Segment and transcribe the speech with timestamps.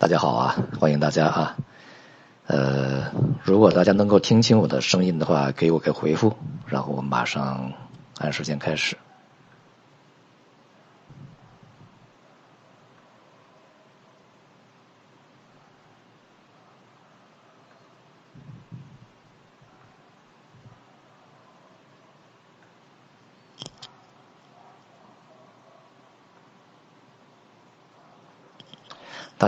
[0.00, 1.56] 大家好啊，欢迎大家啊。
[2.46, 3.10] 呃，
[3.42, 6.36] 如果大家能够听清我的声音的话，给我个回复，
[6.66, 7.72] 然后我马上
[8.18, 8.96] 按时间开始。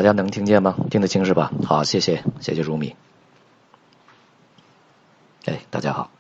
[0.01, 0.75] 大家能听见吗？
[0.91, 1.53] 听得清是吧？
[1.67, 2.97] 好，谢谢，谢谢如米。
[5.45, 6.11] 哎，大家好。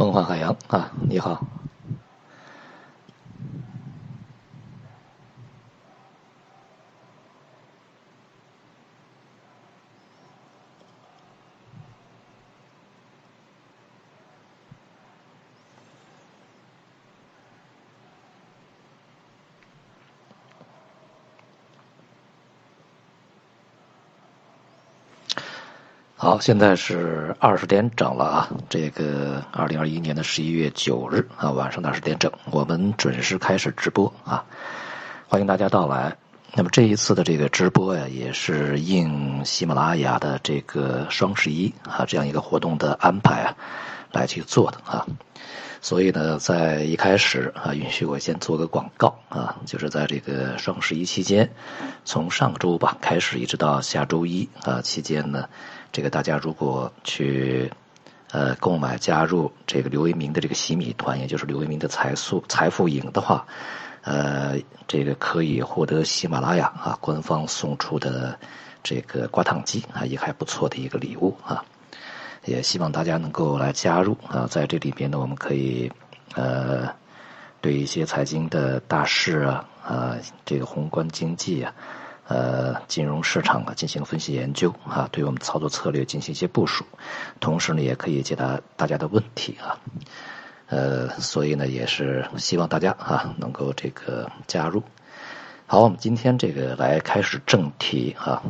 [0.00, 1.44] 梦幻海洋啊，你好。
[26.20, 28.50] 好，现在是二十点整了啊！
[28.68, 34.44] 这个二零二一年的十一月九日啊，晚上的二十点整，我们准时开始直播啊！
[35.28, 36.16] 欢迎大家到来。
[36.54, 43.54] 那么这一次的这个直播呀，也是应喜马拉雅的这个双十一啊这样一个活动的安排啊
[44.10, 45.06] 来去做的啊。
[45.80, 51.52] 所以呢，在一开始啊，允许我先做个广告啊，就是在这个双十一期间，
[52.04, 55.48] 从上周吧开始，一直到下周一啊期间呢。
[55.90, 57.70] 这个大家如果去
[58.30, 63.46] 呃购买加入这个刘为民的这个洗米团，也就是刘为民的财富财富营的话，
[64.02, 68.38] 呃，这个可以获得喜马拉雅啊官方送出的
[68.82, 71.64] 这个挂烫机啊，也还不错的一个礼物啊。
[72.44, 75.90] 也希望大家能够来加入啊，在这里边呢，我们可以
[76.34, 76.88] 呃
[77.60, 81.74] 对一些财经的大事啊啊，这个宏观经济啊。
[82.28, 86.84] 呃，金融市场啊，进行分析研究啊，对我们操作策略进行一些部署，
[87.40, 89.80] 同时呢，也可以解答大家的问题啊。
[90.66, 94.82] 呃，所以呢，也是希望大家啊能够这个加入。
[95.66, 98.42] 好，我们今天这个来开始正题啊。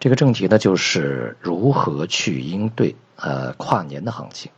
[0.00, 4.50] 这个正题呢，就是如何去应对呃跨年的行情。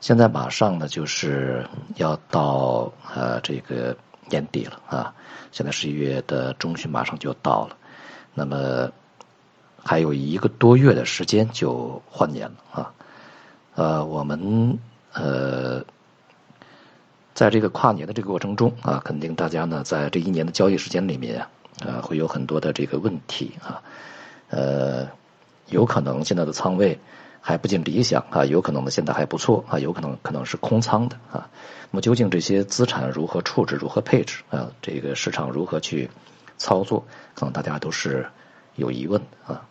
[0.00, 1.66] 现在马上呢，就是
[1.96, 3.94] 要到呃这个
[4.30, 5.14] 年底了啊。
[5.52, 7.76] 现在十一月的中旬马上就到了，
[8.34, 8.90] 那么
[9.82, 12.92] 还有一个多月的时间就换年了啊。
[13.74, 14.78] 呃，我们
[15.12, 15.84] 呃
[17.34, 21.40] 在这个跨年的这个过程中啊，肯定大家呢在这一年的交易时间里面
[21.84, 23.82] 啊，会有很多的这个问题啊。
[24.48, 25.08] 呃，
[25.68, 26.98] 有可能现在的仓位
[27.48, 31.48] 还不尽理想啊，有可能呢现在还不错啊，有可能可能是空仓的啊。
[31.92, 34.72] 那么究竟这些资产如何处置、如何配置啊？
[34.82, 36.10] 这个市场如何去
[36.58, 37.06] 操作？
[37.34, 38.26] 可能大家都是
[38.74, 39.64] 有疑问啊。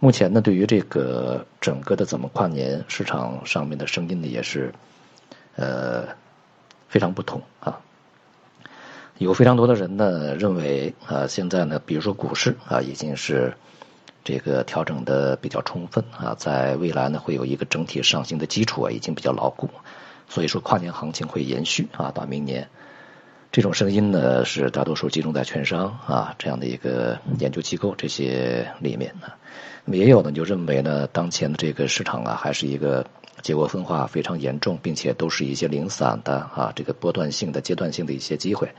[0.00, 4.74] 目前呢，对于这个整个的怎么跨年市场上面的声音呢，也是
[5.54, 6.08] 呃
[6.88, 7.78] 非常不同啊。
[9.18, 13.54] 有非常多的人呢认为啊，现在呢，比如说股市啊，已经是
[14.24, 19.68] 这个调整的比较充分啊，在未来呢会有一个整体上行的基础啊，已经比较牢固。
[20.28, 22.68] 所以说跨年行情会延续啊，到明年，
[23.50, 29.26] 这种声音呢是大多数集中在券商啊这样的一个研究机构这些里面呢。
[29.84, 33.06] 那么也有呢就认为呢，当前的这个市场啊还是一个
[33.42, 38.70] 结构分化非常严重，并且都是一些零散的啊这个波段性的阶段性的一些机会，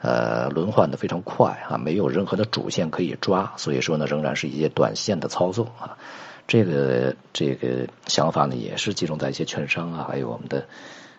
[0.00, 5.98] 呃轮换的非常快啊，没有任何的主线可以抓，所以说呢仍然是一些短线的操作啊。
[6.46, 10.66] 这个这个想法呢，也是集中在一些券商啊，还有我们的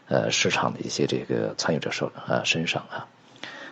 [0.07, 3.07] 呃市场的一些这个参与者手啊身上啊。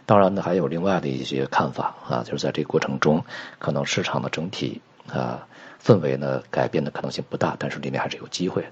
[0.05, 3.25] 当然呢，还有另外的一些看法啊，就是在这个过程中，
[3.59, 4.81] 可能市场的整体
[5.11, 5.47] 啊
[5.83, 8.71] 氛围呢改变的可能性不大，但是里面还是有机会的。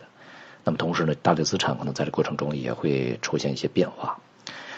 [0.63, 4.19] 那么同时呢，大类资产可能在这过程中也会出现一些变化。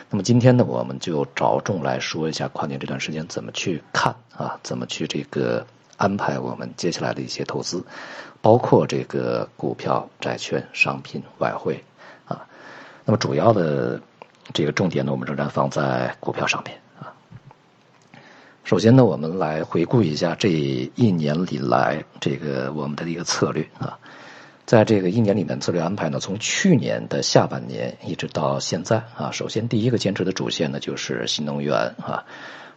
[0.09, 5.65] 那么今天呢，我们就着重来说一下跨年这段时间怎么去看啊，怎么去这个
[5.97, 7.83] 安排我们接下来的一些投资，
[8.41, 11.83] 包括这个股票、债券、商品、外汇
[12.27, 12.45] 啊。
[13.05, 14.01] 那么主要的。
[14.51, 17.13] 这个重点呢，我们仍然放在股票上面啊。
[18.63, 23.99] 首先呢，我们来回顾一下这一年里来这个我们的一个策略啊。
[24.69, 29.31] 在这个一年里面，策略安排呢，从去年的下半年一直到现在啊。
[29.31, 32.23] 首先，第一个坚持的主线呢，就是新能源啊。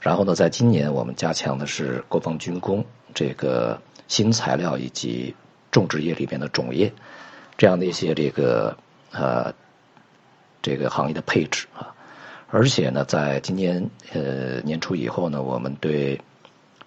[0.00, 3.78] 然后呢，在今年我们加强的是国防军工、这个
[4.08, 5.34] 新材料以及
[5.70, 6.90] 种植业里边的种业
[7.58, 8.74] 这样的一些这个
[9.10, 9.52] 呃。
[10.62, 11.92] 这个行业的配置啊，
[12.48, 16.18] 而且呢，在今年呃年初以后呢，我们对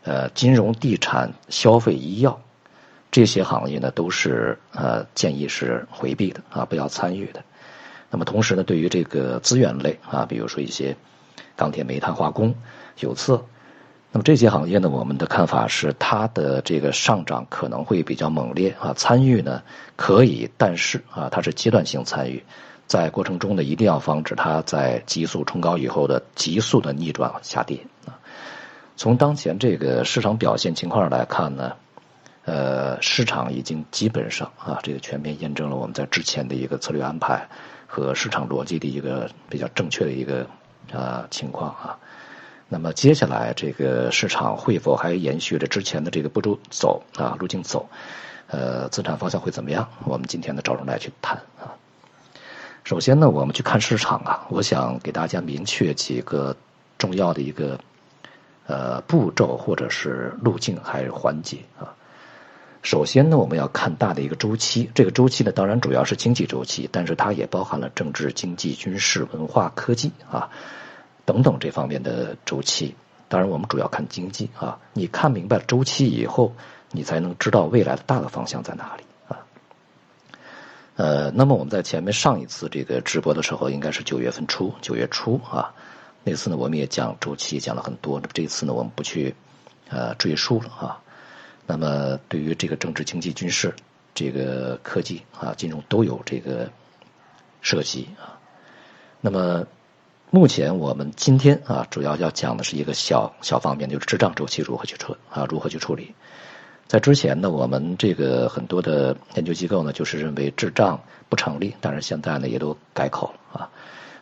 [0.03, 2.41] 呃金融、地产、消费、医药
[3.11, 7.43] 这些行业呢，都是呃建议是回避的啊，不要参与的。
[8.09, 10.95] 那么同时呢，对于这个资源类啊，比如说一些
[11.55, 12.55] 钢铁、煤炭、化工、
[12.99, 13.45] 有色，
[14.11, 19.63] 那么这些行业呢，我们的看法是它的这个上涨可能会比较猛烈啊，参与呢
[19.95, 22.43] 可以，但是啊，它是阶段性参与。
[22.87, 28.19] 在过程中呢，一定要防止它在急速冲高以后的急速的逆转下跌啊。
[28.95, 31.73] 从当前这个市场表现情况来看呢，
[32.45, 37.47] 呃，市场已经基本上啊，这个全面验证了我们在之前的一个策略安排
[37.88, 40.45] 和市场逻辑的一个比较正确的一个
[40.94, 41.97] 啊情况啊。
[42.68, 47.89] 那么接下来这个市场会否还延续着之前的这个步骤走啊路径走？
[48.48, 49.89] 呃，资产方向会怎么样？
[50.03, 51.74] 我们今天呢，着重来去谈啊。
[52.83, 56.56] 首先呢，我们去看市场啊，我想给大家明确几个
[57.00, 57.80] 重要的一个
[58.68, 61.89] 呃步骤或者是路径还是环节啊。
[62.85, 70.51] 首先呢，我们要看大的一个周期，这个周期呢，当然主要是经济周期，但是它也包含了政治、经济、军事、文化、科技啊
[71.25, 72.93] 等等这方面的周期。
[73.27, 74.77] 当然，我们主要看经济啊。
[74.93, 76.53] 你看明白周期以后，
[76.91, 79.41] 你才能知道未来的大的方向在哪里啊。
[80.95, 85.73] 呃，那么我们在前面上一次这个直播的时候，应该是九月份初，九月初啊，
[86.23, 89.33] 那次呢我们也讲周期讲了很多，那么这次呢我们不去
[89.89, 91.01] 呃赘述了啊。
[91.65, 93.73] 那么对于这个政治、经济、军事、
[94.13, 96.69] 这个科技啊、金融都有这个
[97.62, 98.38] 涉及啊。
[99.21, 99.65] 那么
[100.29, 106.13] 目前我们今天啊主要要讲的是一个小小方面，就是滞胀周期如何去处啊，如何去处理。
[106.88, 113.69] 在之前呢，我们这个很多的研究机构呢，就是认为滞胀不成立，但是现在呢也都改口了啊。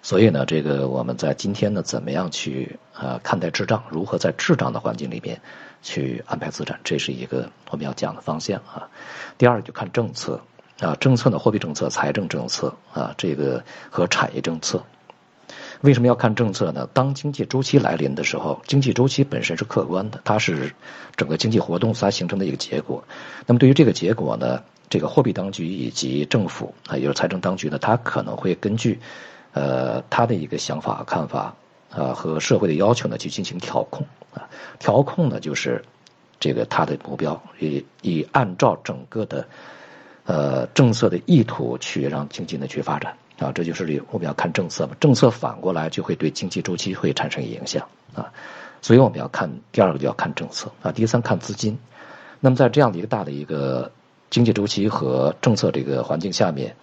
[0.01, 3.84] 所以呢，这个我们在今天呢，怎么样去啊看待滞胀？
[3.90, 5.42] 如何在滞胀的环境里边
[5.83, 6.80] 去安排资产？
[6.83, 8.89] 这是一个我们要讲的方向啊。
[9.38, 10.41] 第二就看政策
[10.80, 14.83] 啊，政策呢，货币政策、财政政策啊，这个和产业政策。
[15.81, 16.88] 为什么要看政策呢？
[16.94, 20.74] 当经济周期来临的时候，经济周期本身是客观的，它是
[21.18, 23.03] 整个经济活动所形成的一个结果。
[23.45, 29.02] 那么对于这个结果呢，这个货币当局以及政府啊，也就是财政当局呢，它可能会根据
[29.52, 31.54] 呃他的一个想法、看法
[31.90, 34.49] 啊和社会的要求呢去进行调控啊。
[34.80, 35.83] 调控呢就是
[36.40, 39.47] 这个它的目标，以以按照整个的
[40.25, 43.16] 呃政策的意图去让经济呢去发展。
[43.40, 48.31] 啊，这就是我们要看政策嘛，政策反过来就会对经济周期会产生影响啊，
[48.80, 51.75] 所以我们要看第二个就要看政策啊，第三看资金。
[52.40, 53.92] 那么在这样的一个大的一个
[54.30, 56.75] 经济周期和政策这个环境下面，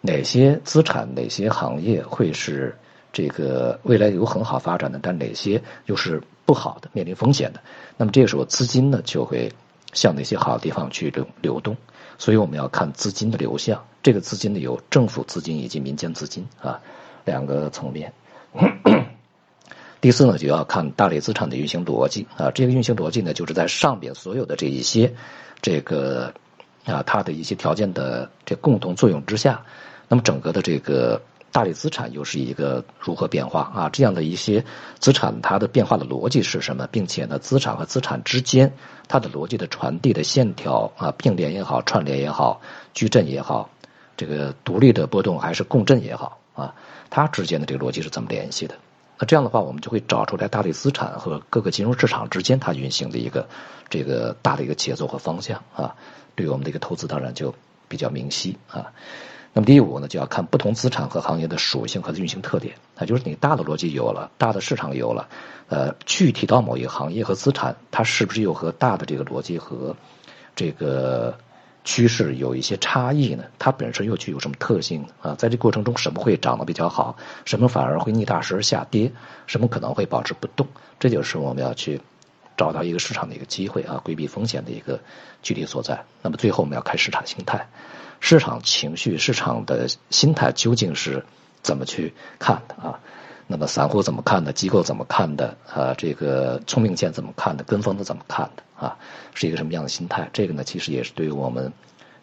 [0.00, 2.74] 哪些资产、哪些行业会是
[3.12, 7.60] 这个未来有很好发展的，但哪些又是不好的、面临风险的？
[7.98, 9.52] 那么这个时候资金呢就会
[9.92, 11.76] 向那些好的地方去流流动。
[12.18, 16.80] 所以我们要看资金的流向，这个资金呢有政府资金以及民间资金啊
[17.24, 18.12] 两个层面。
[20.00, 25.12] 第四呢就要看大类资产的运行逻辑啊，这个运行逻辑呢就是在上边所有的这一些
[25.60, 26.32] 这个
[26.86, 29.64] 啊它的一些条件的这共同作用之下，
[30.08, 31.20] 那么整个的这个。
[31.52, 33.88] 大类资产又是一个如何变化啊？
[33.90, 34.64] 这样的一些
[34.98, 36.88] 资产，它的变化的逻辑是什么？
[36.90, 38.72] 并且呢，资产和资产之间
[39.06, 42.62] 它的逻辑的传递的线条啊，并联也好，串联也好，
[42.94, 43.68] 矩阵也好，
[44.16, 46.74] 这个独立的波动还是共振也好啊，
[47.10, 48.74] 它之间的这个逻辑是怎么联系的
[49.18, 53.46] 那这样的话，我们就会找出来大类资产和各个金融市场之间它运行的一个
[53.90, 55.94] 这个大的一个节奏和方向啊，
[56.34, 57.54] 对我们的一个投资当然就
[57.88, 58.92] 比较明晰啊。
[59.52, 65.28] 那么第五呢，就要看不同资产和行业的属性和运行特点啊，就是你大的逻辑有了，大的市场有了，
[65.68, 69.96] 呃，具体到某一个行业和资产，它是不是又和大的这个逻辑和
[70.56, 71.36] 这个？
[71.84, 75.34] 趋势有一些差异呢，它本身又具有什么特性啊？
[75.34, 79.10] 在这过程中，什么会涨得比较好，什么反而会逆大势而下跌，
[79.48, 80.68] 什么可能会保持不动？
[81.00, 82.00] 这就是我们要去
[82.56, 85.00] 找到一个市场的一个机会啊，规避风险的一个
[85.42, 86.04] 具体所在。
[86.22, 87.68] 那么最后我们要看市场心态、
[88.22, 91.24] 市场情绪、市场的心态究竟是
[91.60, 93.00] 怎么去看的啊？
[93.48, 94.52] 那么散户怎么看的？
[94.52, 95.56] 机构怎么看的？
[95.68, 97.64] 啊，这个聪明钱怎么看的？
[97.64, 98.62] 跟风的怎么看的？
[98.86, 98.96] 啊，
[99.34, 100.30] 是一个什么样的心态？
[100.32, 101.72] 这个呢，其实也是对于我们，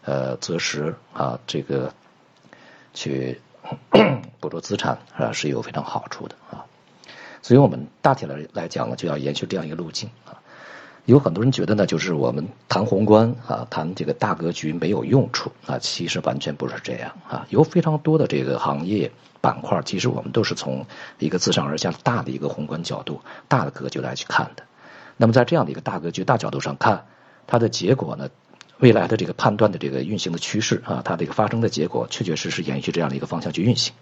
[0.02, 1.92] 呃，择时啊，这个
[2.94, 3.38] 去
[4.40, 6.64] 捕捉资产啊，是有非常好处的啊。
[7.42, 10.10] 所以我们大体来来讲呢，就要延续这样一个路径。
[11.06, 17.46] 有很多人觉得呢，就是我们谈宏观啊，谈这个大格局没有用处啊，其实完全不是这样啊。
[17.50, 19.10] 有非常多的这个行业。
[19.42, 20.84] 板块其实我们都是从
[21.18, 24.64] 一个自上而下大的一个宏观角度、大的格局来去看的。
[25.16, 27.06] 那么在这样的一个大格局、大角度上看，
[27.46, 28.28] 它的结果呢，
[28.80, 33.94] 未来的这个判断的这个运行的趋势啊，它的一个发生的结果，确确实实延续这样的一个方向去运行。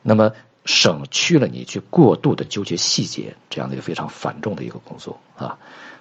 [0.00, 0.30] 那么
[0.64, 5.58] 省去了你去过度的纠结细节这样的一个非常繁重的一个工作啊。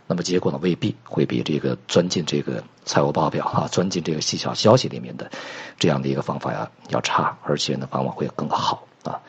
[0.08, 5.32] 那么结果呢，未必会比这个钻进这个财务报表啊，钻进这个细小消息里面的
[5.80, 9.20] 这样的一个方法呀要差，而且呢，往往会更好啊。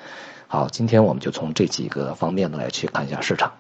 [0.49, 3.53] 好，今天我们就从这几个方面呢来去看一下市场。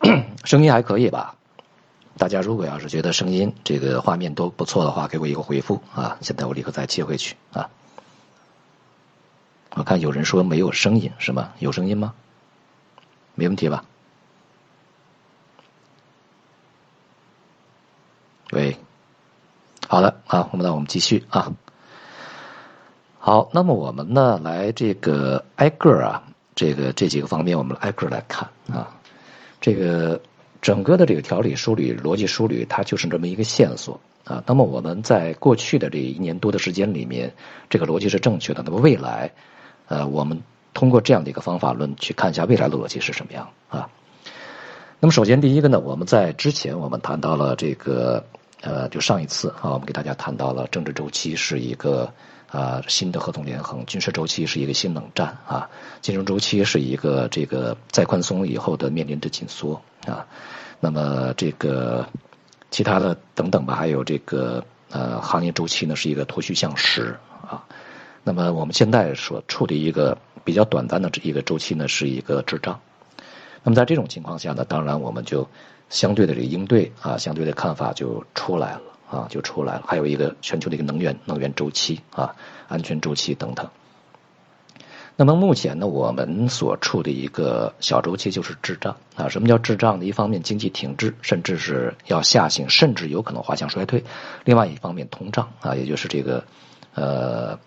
[0.44, 1.36] 声音还可以吧？
[2.18, 6.18] 大家如果要是觉得声音这个画面都不错的话，给我一个回复啊。
[6.20, 7.70] 现在我立刻再切回去啊。
[9.76, 11.52] 我看有人说没有声音是吗？
[11.60, 12.12] 有声音吗？
[13.34, 13.84] 没问题吧？
[18.52, 18.76] 喂，
[19.86, 21.52] 好的啊，我们那我们继续啊。
[23.20, 26.24] 好，那么我们呢来这个挨个啊，
[26.56, 28.96] 这个这几个方面我们挨个来看啊。
[29.60, 30.20] 这个
[30.60, 34.42] 整个的这个条理梳理、逻辑梳理，它就是这么一个线索啊。
[34.46, 37.32] 那么我们在过去的这一年多的时间里面，
[37.68, 38.64] 这个逻辑是正确的。
[38.64, 39.32] 那么未来。
[39.90, 40.40] 呃，我们
[40.72, 43.90] 通过这样的一个方法论去看一下未来的逻辑是什么样啊？
[45.00, 48.24] 那么首先第一个呢，我们在之前我们谈到了这个
[48.60, 52.12] 呃，就上一次啊，我们给大家谈到了政治周期是一个
[52.48, 55.68] 啊新的合同连横，军事周期是一个新冷战啊，
[56.00, 60.24] 金融周期是一个这个再宽松以后的面临着紧缩啊，
[60.78, 62.06] 那么这个
[62.70, 67.18] 其他的等等吧，还有这个呃行业周期呢是一个脱虚向实。
[68.22, 72.80] 那么我们现在所处的一个比较短暂的一个周期呢，是一个滞胀。
[73.62, 75.48] 那么在这种情况下呢，当然我们就
[75.88, 79.84] 相对的这个应对啊，相对的看法就出来了啊，就出来了。
[79.86, 82.34] 还有一个全球的一个能源能源周期啊，
[82.68, 83.68] 安全周期等等。
[85.16, 89.28] 那么目前呢，我们所处的一个小周期就是滞胀啊。
[89.28, 90.04] 什么叫滞胀呢？
[90.04, 94.00] 一方面经济停滞，甚至是要下行，甚至有可能滑向衰退；
[94.44, 96.44] 另外一方面通胀啊，也就是这个
[96.94, 97.58] 呃。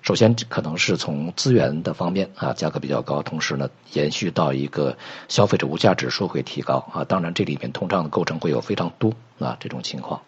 [0.00, 4.96] 首先，可能是从资源的方面啊，价格比较高，同时呢，延续到一个
[5.28, 7.04] 消费者物价指数会提高啊。
[7.04, 10.22] 当然，这里面通胀的构成会有非常多啊这种情况。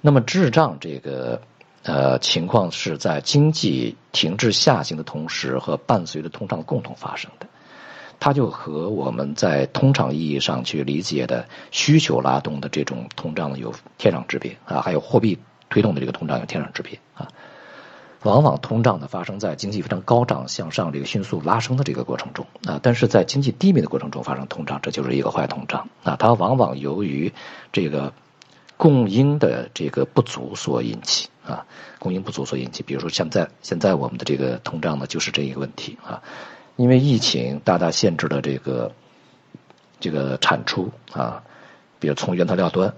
[0.00, 1.40] 那么滞胀这个
[1.84, 7.46] 呃情况是在经济停滞下行的同时和伴随着通胀共同发生的，
[8.20, 15.38] 它就和我们在通常意义上去理解的需求拉动的这种通胀有天壤之别啊，还有货币
[15.70, 17.28] 推动的这个通胀有天壤之别啊。
[18.24, 26.16] 往往通胀呢发生在经济非常高涨向上这个迅速拉升的这个过程中啊，但是在经济低迷的过程中发生通胀，这就是一个坏通胀啊。
[26.18, 27.32] 它往往由于
[27.72, 28.12] 这个
[28.76, 31.64] 供应的这个不足所引起啊，
[32.00, 32.82] 供应不足所引起。
[32.82, 36.20] 比如说现在现在我们的这个通胀呢就是这一个问题啊，
[36.74, 38.90] 因为疫情大大限制了这个
[40.00, 41.44] 这个产出啊，
[42.00, 42.94] 比如从原材料端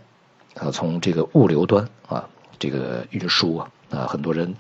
[0.54, 2.26] 啊，从这个物流端啊，
[2.58, 4.56] 这个运输啊啊，很多人。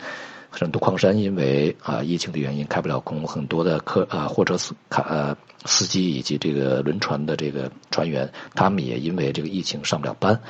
[0.50, 10.40] 很多矿山因为啊疫情的原因开不了工，很多的客啊货车司卡呃司机以及这个轮船的这个船员，他们也因为这个疫情上不了班，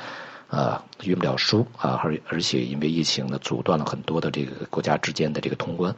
[0.47, 5.95] 啊运不了输啊，而而且因为疫情呢阻断了很多的这个国家之间的这个通关，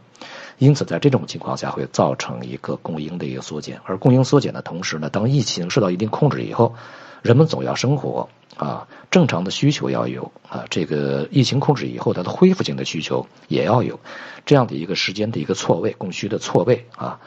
[0.57, 6.75] 因此在这种情况下会造成一个供应的一个缩减，而供应缩减的同时呢，当疫情受到一定控制以后，
[7.23, 13.99] 人们总要生活啊，正常的需求要有啊，这个疫情控制以后它的恢复性的需求也要有，
[14.45, 17.19] 这样的一个时间的一个错位，供需的错位啊，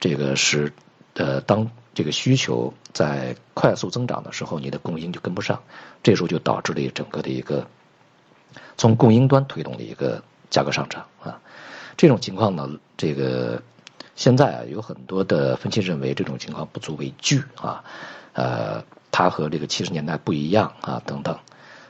[0.00, 0.72] 这个是
[1.14, 5.62] 呃，当这个需求在快速增长的时候，你的供应就跟不上，
[6.02, 7.66] 这时候就导致了整个的一个
[8.76, 11.40] 从供应端推动的一个价格上涨啊，
[11.96, 13.62] 这种情况呢，这个。
[14.16, 17.82] 现在啊，有很多的分析认为这种情况不足为惧啊，
[18.32, 18.84] 呃，
[19.16, 21.38] 它和这个七十年代不一样啊，等等。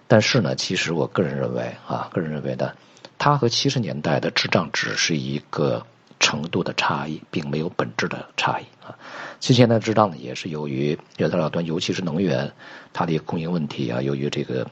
[0.06, 2.72] 但是呢，其实我个人认为啊，个人认为呢，
[3.16, 5.86] 它和七十年代的滞胀只是一个
[6.20, 8.98] 程度的差异，并没有本质的差异啊。
[9.40, 12.52] 七十年代滞胀呢，也是由于原材料端，尤其是能源
[12.92, 14.66] 它的供应问题啊，由于这个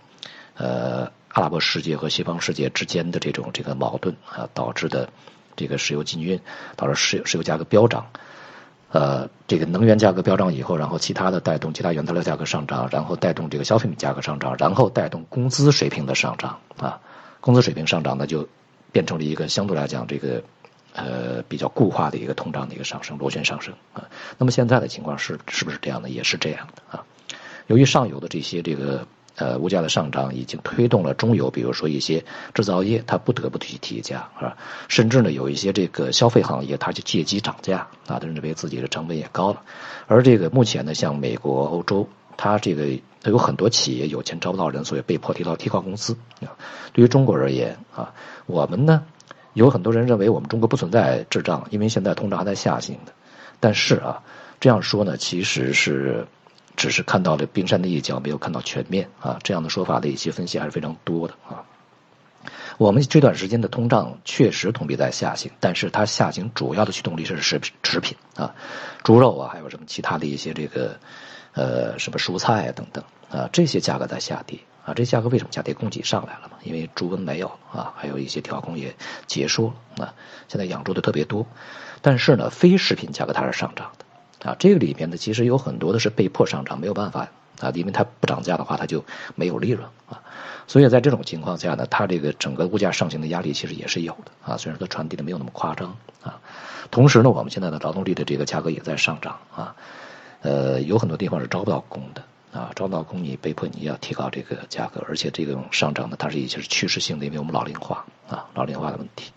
[0.54, 5.08] 呃阿拉伯世界和西方世界之间的这种这个矛盾啊导致的。
[5.54, 6.40] 这个石油禁运
[6.76, 8.06] 导致石油石油价格飙涨，
[8.92, 17.00] 呃，这个能源价格飙涨以后，然后其他的带动其他原材料价格上涨，然后带动这个消费品价格上涨，然后带动工资水平的上涨啊，
[17.40, 18.46] 工资水平上涨呢，就
[18.92, 20.42] 变成了一个相对来讲这个
[20.94, 24.04] 呃比较固化的一个通胀的一个上升，螺旋上升啊。
[24.36, 26.10] 那么现在的情况是是不是这样的？
[26.10, 27.04] 也是这样的啊。
[27.68, 29.06] 由于上游的这些这个。
[29.36, 32.22] 呃，物价的上涨已经推动了中游，比如说一些
[32.52, 34.56] 制造业，它不得不去提价，啊？
[34.88, 39.62] 甚至呢，有一些这个消费行业，它就借机涨价，啊，它认为自己的成本也高了。
[40.06, 42.84] 而这个目前呢，像美国、欧洲，它这个
[43.22, 46.14] 它有很多企业有钱招不到人，所以被迫提到提高工资。
[46.42, 46.52] 啊，
[46.92, 48.12] 对于中国而言，啊，
[48.44, 49.02] 我们呢，
[49.54, 53.12] 有很多人认为我们中国不存在滞胀，因为现在通胀还在下行的。
[53.60, 54.22] 但是啊，
[54.60, 56.26] 这样说呢，其实是。
[56.76, 59.38] 只是看到了冰山的一角，没有看到全面啊！
[59.42, 61.64] 这样的说法的一些分析还是非常多的啊。
[62.78, 68.54] 我们这段时间的通胀确实同比在下行，但是它下行主要的驱动力是食食品啊，
[69.04, 70.98] 猪肉啊，还有什么其他的一些这个
[71.52, 74.94] 呃什么蔬菜啊等等啊，这些价格在下跌啊。
[74.94, 75.74] 这价格为什么下跌？
[75.74, 80.14] 供给上来了嘛，因为猪瘟没有啊，还有一些调控也结束了啊。
[80.48, 81.46] 现在养猪的特别多，
[82.00, 84.06] 但是呢，非食品价格它是上涨的。
[84.44, 87.28] 啊，这个里面呢，其实有很多的是被迫上涨，没有办法
[87.60, 89.04] 啊，因为它不涨价的话，它就
[89.36, 90.20] 没有利润啊。
[90.66, 96.40] 所以在这种情况下呢，它这个整个物价上行的压力其实也是有的啊，虽然它传递的没有那么夸张啊。
[96.90, 99.76] 同时呢，我们现在的劳动力的这个价格也在上涨啊，
[100.40, 102.22] 呃，有很多地方是招不到工的
[102.58, 109.30] 啊，招不到工你被迫你要提高这个价格，而且这种上涨呢，它是一些是趋势性的，因为我们老龄化啊，老龄化的问题。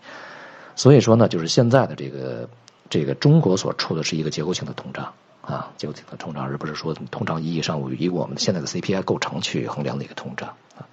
[0.74, 2.48] 所以说呢，就是现在的这个。
[2.88, 10.86] 这个中国所处的是一个结构性的通胀啊，结构性的通胀，而不是说通胀意义上以我们现在的 CPI 构成去衡量的一个通胀啊。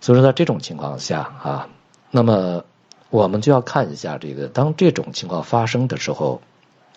[0.00, 1.68] 所以说，在这种情况下啊，
[2.10, 2.64] 那么
[3.10, 6.42] 我们就要看一下这个，当这种情况发生的时候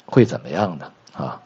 [0.05, 0.91] 会怎么样呢？
[1.13, 1.41] 啊，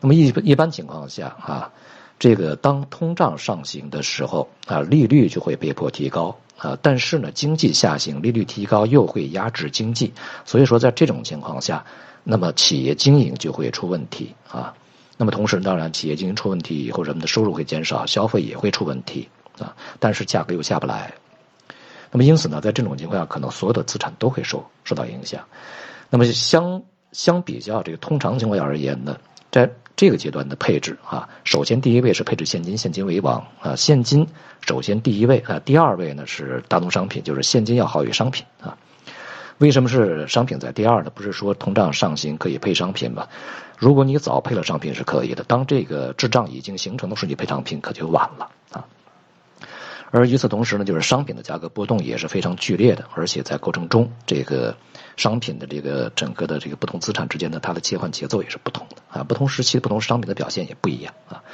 [0.00, 1.72] 那么一一般情况下啊，
[2.18, 6.36] 这个当通胀上行的时候啊，利率就会被迫提高。
[6.64, 10.14] 呃，但是呢，经济下行，利率提高又会压制经济，
[10.46, 11.84] 所以说在这种情况下，
[12.22, 14.72] 那么企业经营就会出问题啊。
[15.18, 19.76] 那么同时，当然企业经营出问题以后，人们的收入会减少，消费也会出问题啊。
[20.00, 21.12] 但是价格又下不来，
[22.10, 25.44] 那么因此呢，在这种情况下，可能所有的资产都会受受到影响。
[26.08, 29.18] 那么相相比较这个通常情况下而言呢，
[29.50, 34.26] 在这个阶段的配置啊，首先第一位是配置现金，现金为王啊，现金
[34.60, 38.76] 首先第一位啊，第二位呢是大宗商品，就是现金要好于商品啊。
[39.58, 41.10] 为什么是商品在第二呢？
[41.14, 43.28] 不是说通胀上行可以配商品吗？
[43.78, 48.50] 如果你早配了商品是可以的，当这个滞胀已经形成的时候，你配商品可就晚了。
[50.10, 54.76] 而与此同时呢，就是商品的价格波动也是非常剧烈的，而且在过程中这个。
[55.16, 61.44] 商品的这个整个的这个不同资产之间的它的切换节奏也是不同的啊，不同时期的不同商品的表现也不一样啊。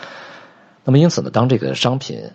[0.83, 2.31] 那么因此呢，当这个商品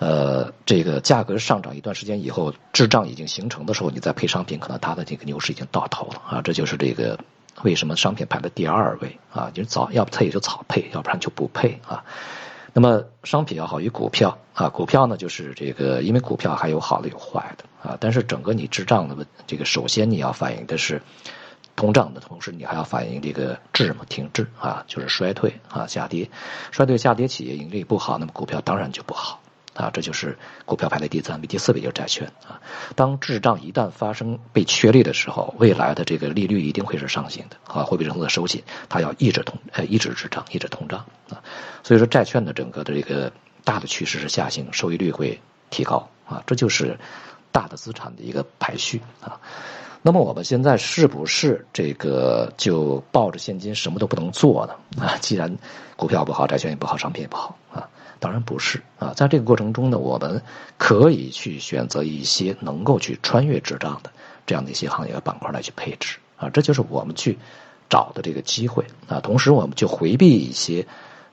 [0.00, 6.42] 呃这个价格上涨一段时间以后，滞胀已经形成的时候，你再配商品，可能它的这个牛市已经到头了啊。
[6.42, 7.20] 这就是这个
[7.62, 12.02] 为什么商品排在第二位啊，就是早要不它也就早配，要不然就不配啊。
[12.72, 17.96] 那么商品要好于股票啊，股票呢就是这个，因为股票还有好的有坏的啊。
[18.00, 21.02] 但是整个你滞胀的问，这个首先你要反映的是
[21.76, 26.30] 通胀的同时，你还要反映这个滞嘛停滞啊，就是衰退啊下跌，
[26.70, 29.40] 衰退下跌企业盈利不好，那么股票当然就不好。
[29.78, 32.60] 啊，这就是股票排在第三位、第四位就是债券啊。
[32.96, 40.98] 当滞胀一旦发生被确立的时候，未来的这个利率一定会是上行的啊，货币政策收紧，它要抑制通呃抑制滞胀、抑制通胀
[41.30, 41.40] 啊。
[41.84, 43.30] 所以说，债券的整个的这个
[43.62, 46.98] 大的趋势是下行，收益率会提高啊，这就是
[47.52, 49.40] 大的资产的一个排序啊。
[50.02, 54.74] 那么我们现在是不是这个就抱着现金什么都不能做呢？
[55.04, 55.56] 啊，既然
[55.94, 57.88] 股票不好，债券也不好，商品也不好啊。
[58.20, 60.42] 当然不是啊，在这个过程中呢，我们
[60.76, 64.10] 可以去选择一些能够去穿越滞胀的
[64.44, 67.38] 这样的一些行业和板块来去配置啊，这就是我们去
[67.88, 69.20] 找的这个机会啊。
[69.20, 70.86] 同时，我们就回避一些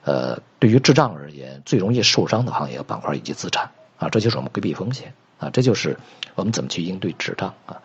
[0.04, 5.98] 呃对于滞胀而言最容易受伤的行业和板块以及资产啊，这就是我们规避风险啊，这就是
[6.36, 7.82] 我们怎么去应对滞胀啊。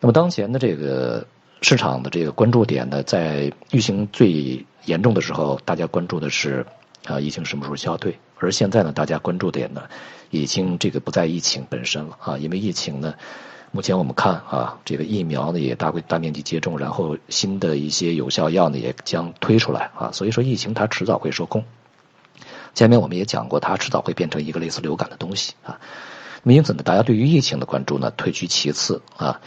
[0.00, 1.26] 那么当前的这个
[1.60, 6.64] 市场的这个关注点呢，在疫情最严重的时候，大家关注的是。
[7.04, 8.18] 啊，疫情什么时候消退？
[8.38, 9.82] 而现在呢，大家关注点呢，
[10.30, 13.14] 已经这个不在疫情本身了啊，因为疫情呢，
[13.72, 21.64] 目前我们看啊，这个疫苗呢也大规大面积接种，然后新的一些有效药呢也将推出来啊，所以说疫情它迟早会受控。
[22.74, 25.78] 前面我们也讲过，它迟早会变成一个类似流感的东西啊。
[26.42, 29.40] 那么因此呢，大家对于疫情的关注呢退居其次啊，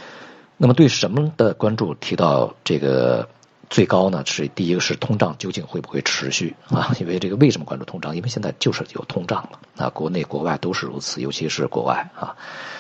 [0.58, 3.28] 那么对什么的关注提到这个？
[3.70, 6.96] 最高呢是第一个是通胀究竟会不会持续啊？
[7.02, 8.16] 因为这个为什么关注通胀？
[8.16, 12.36] 因为现在就是有通胀了啊，国内国外都是如此，尤其是国外啊。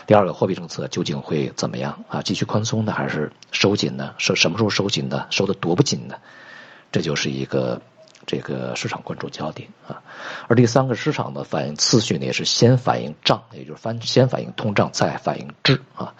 [0.05, 2.21] 第二个货币政策究竟会怎么样啊？
[2.21, 4.13] 继续宽松呢，还是收紧呢？
[4.17, 5.27] 收什么时候收紧呢？
[5.29, 6.15] 收的多不紧呢？
[6.89, 7.81] 这就是一个
[8.25, 10.01] 这个市场关注焦点啊。
[10.47, 16.15] 而第三个市场的反应次序呢，也是先反应账，也就是反先反应通胀，再反应质啊。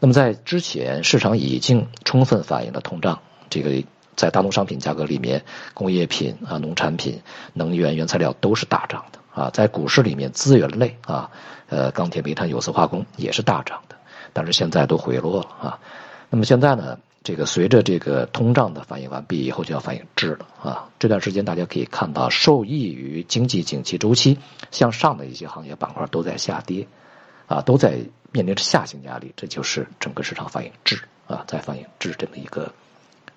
[0.00, 3.20] 那么在之前，市场已经充分反映了通胀。
[3.50, 3.84] 这个
[4.16, 7.20] 在大宗商品价格里面，工业品啊、农产品、
[7.52, 9.50] 能源、原材料都是大涨的啊。
[9.50, 11.30] 在股市里面，资源类啊，
[11.68, 13.96] 呃，钢铁、煤炭、有色、化工也是大涨的，
[14.32, 15.78] 但是现在都回落了啊。
[16.28, 20.88] 那么现在呢，这个随着这个通胀的反应完毕以后，就要反映质了啊。
[20.98, 24.38] 这段时间大家可以看到，受益于经济景气周期
[24.70, 26.86] 向上的一些行业板块都在下跌
[27.46, 27.98] 啊，都在
[28.32, 32.72] 面临着下行压力，这就是整个市场反映质啊，在反映质这么一个。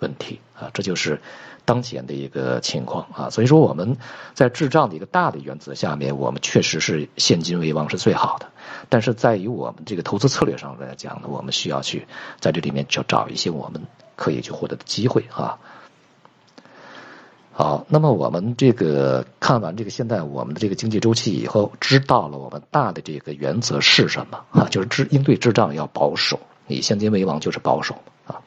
[0.03, 1.21] 问题啊，这就是
[1.65, 3.97] 当前的一个情况啊，所以说我们
[4.33, 8.47] 在智障的一个大的原则下面，我们确实是现金为王是最好的，
[8.89, 12.05] 但是在于我们这个投资策略上来讲呢，我们需要去
[12.39, 13.81] 在这里面去找一些我们
[14.17, 15.57] 可以去获得的机会啊。
[17.55, 24.67] 好，那么我们这个看完这个现在我们的这个经济周期以后，知道了我们大的这个原则是什么啊？
[24.71, 28.41] 就是智应对智障要保守，以现金为王就是保守啊。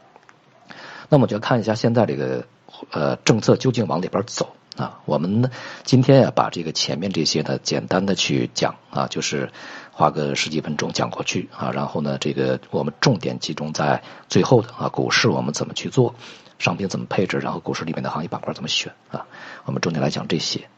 [1.09, 2.47] 那么就看一下现在这个
[2.91, 5.01] 呃政策究竟往哪边走啊？
[5.05, 5.51] 我们
[5.85, 9.51] 今天呀把这个前面这些呢简单的去讲啊，就是
[9.93, 16.15] 花个十几分钟讲过去啊，然后呢这个我们重点集中在最后的啊股市我们怎么去做，
[16.59, 19.27] 商品怎么配置，然后股市里面的行业板块怎么选啊？
[19.65, 20.69] 我们重点来讲这些。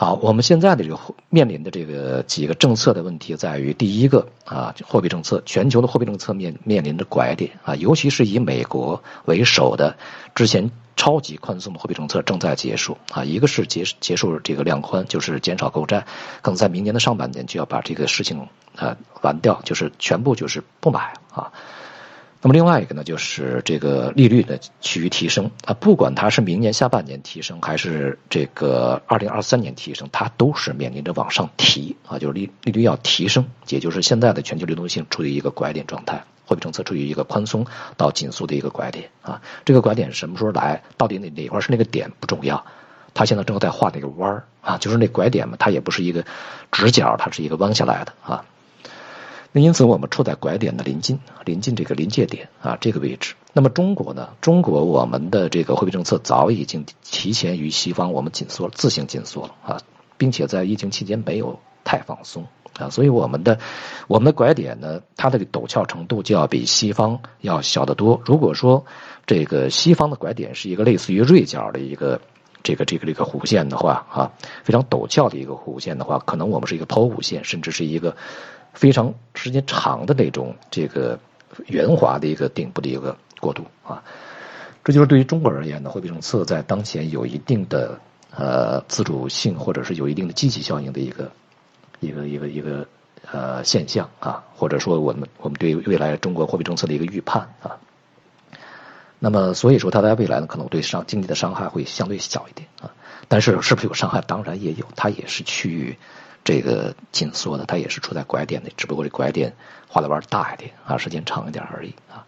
[0.00, 0.96] 好，我们现在的这个
[1.28, 9.96] 面临的这个几个政策的问题在于，第一个啊，货币政策，全球的货币政策面面临着拐点啊，尤其是以美国为首的
[10.36, 16.06] 之前超级宽松的货币政策正在结束啊，一个是结结束这个量宽，就是减少购债，
[16.42, 21.50] 可能在明年的上半年就要把这个事情啊完掉，就是全部就是不买啊。
[22.40, 42.64] 那么另外一个呢，就是这个利率的趋于提升啊，不管它是明年下半年提升，还是这个二零二三年提升，它都是面临着往上提啊，就是利利率要提升，也就是现在的全球流动性处于一个拐点状态，货币政策处于一个宽松到紧缩的一个拐点啊，这个拐点什么时候来，到底哪哪块是那个点不重要，
[43.14, 46.24] 它现在正在画那个弯儿啊，就是那拐点嘛，它也不是一个
[46.70, 48.44] 直角，它是一个弯下来的啊。
[49.50, 53.34] 那因此，我们处在拐点的临近，临近这个临界点啊，这个位置。
[53.54, 54.28] 那么中国呢？
[54.42, 59.80] 中国我们的这个货币政策早已经提前于西方，我们紧缩了，自行紧缩了啊，
[60.18, 62.46] 并且在疫情期间没有太放松
[62.78, 63.58] 啊，所以我们的
[64.06, 68.20] 我们的拐点呢，它的陡峭程度就要比西方要小得多。
[68.26, 68.84] 如果说
[69.26, 72.20] 这个西方的拐点是一个类似于锐角的一个
[72.62, 74.32] 这个这个这个弧线的话啊，
[74.62, 78.14] 非常陡峭的一个弧线的话，可能我们是一个抛物线，甚至是一个。
[78.78, 81.18] 非常时间长的那种这个
[81.66, 84.04] 圆滑的一个顶部的一个过渡啊，
[84.84, 87.98] 这就是对于中国而言呢，货币政策在当前有一定的
[88.30, 91.32] 呃自主性或者是有一定的积极效应的一个
[91.98, 92.86] 一个一个一个
[93.32, 97.78] 呃现象啊，或者说我们我们对未来中国货币政策的一个预判啊，
[99.18, 102.94] 那么所以说它在未来呢，可能对伤经济的伤害会相对小一点啊，
[103.26, 104.20] 但是是不是有伤害？
[104.20, 105.98] 当然也有，它也是趋于。
[106.44, 109.54] 这个紧缩的，它也是处在拐点的，只不过这拐点
[109.86, 112.24] 画的弯大一点啊，时间长一点而已啊。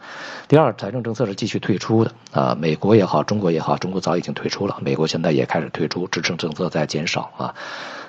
[0.49, 7.55] 第二，财政政策是继续退出的啊，美国也好，中国也好，中国早已经退出了，美国现在也开始退出，支撑政策在减少啊，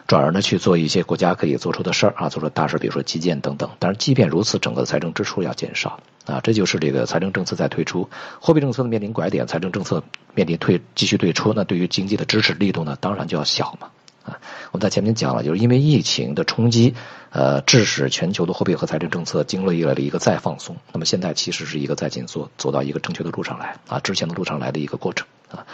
[0.07, 3.69] 转而呢去做一些国家可以做出的事儿啊，做出大事，比如说基建等等。
[3.79, 8.09] 但是即便如此，整个财政支出要减少啊，这就是这个财政政策在退出，
[8.39, 13.89] 货币政策的面临拐点，财政政策面临退继续退出，那对于经济的支持力度呢，当然就要小嘛。
[14.23, 14.39] 啊。
[14.71, 16.95] 我们在前面讲了，就是因为疫情的冲击，
[17.31, 20.77] 呃，致使全球的货币和财政政策经历了一个再放松。
[20.93, 25.65] 那么现在其实是一个再紧缩，走到一个正确的路上来啊，之前的路上来的一个过程啊。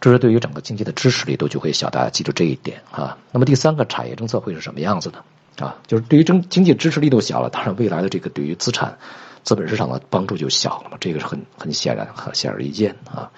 [0.00, 3.18] 这是对于整个经济的支持力度就会小，大家记住这一点啊。
[3.32, 5.18] 那么第三个产业政策会是什么样子呢？
[5.58, 8.96] 啊，就是对于经经济支持力度小了，当然未来的这个对于资产、
[9.42, 13.32] 资本市场的帮助就小了嘛，这个是很很显然、很显而易见啊。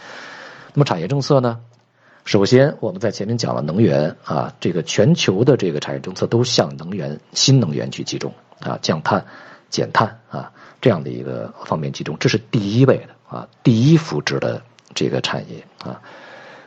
[0.74, 1.60] 那么产业政策呢？
[2.24, 9.24] 首先我们在前面讲了能源啊，这个全球的这个产业政策都向能源、新能源去集中啊，降碳、
[9.68, 14.62] 减碳啊这样的一个方面集中，这是第一位的啊，第一扶植的
[14.94, 16.00] 这个产业啊。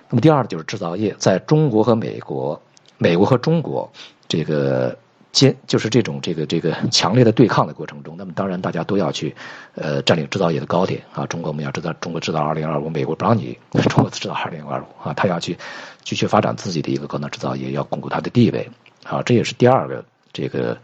[0.09, 2.61] 那么第二就是制造业，在中国和美国、
[2.97, 3.91] 美国和中国
[4.27, 4.97] 这个
[5.33, 9.35] 坚就是这种这个这个强烈的对抗的过程中，那么当然大家都要去
[9.75, 11.25] 呃占领制造业的高点啊。
[11.25, 13.57] 中国我们要知道，中国制造二零二五，美国不让你
[13.89, 15.57] 中国制造二零二五啊，他要去
[16.03, 18.69] 继续发展自己的一个高能制造业，要巩固它的地位
[19.03, 19.21] 啊。
[19.23, 20.77] 这也是第二个这个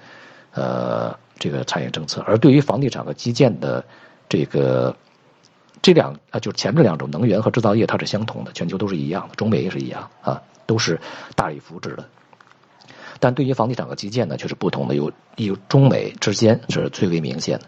[0.51, 2.21] 呃这个产业政策。
[2.27, 3.85] 而对于房地产和基建的
[4.27, 4.95] 这个。
[5.81, 10.99] 这两啊，就是前面两种能源和制造业，它是相同的，全球都是一样的，中美也是一样啊，都是
[11.37, 12.03] 大力扶持的。
[13.19, 17.65] 但对于房地产和基建呢，却是不同的，有有中美之间是最为明显的。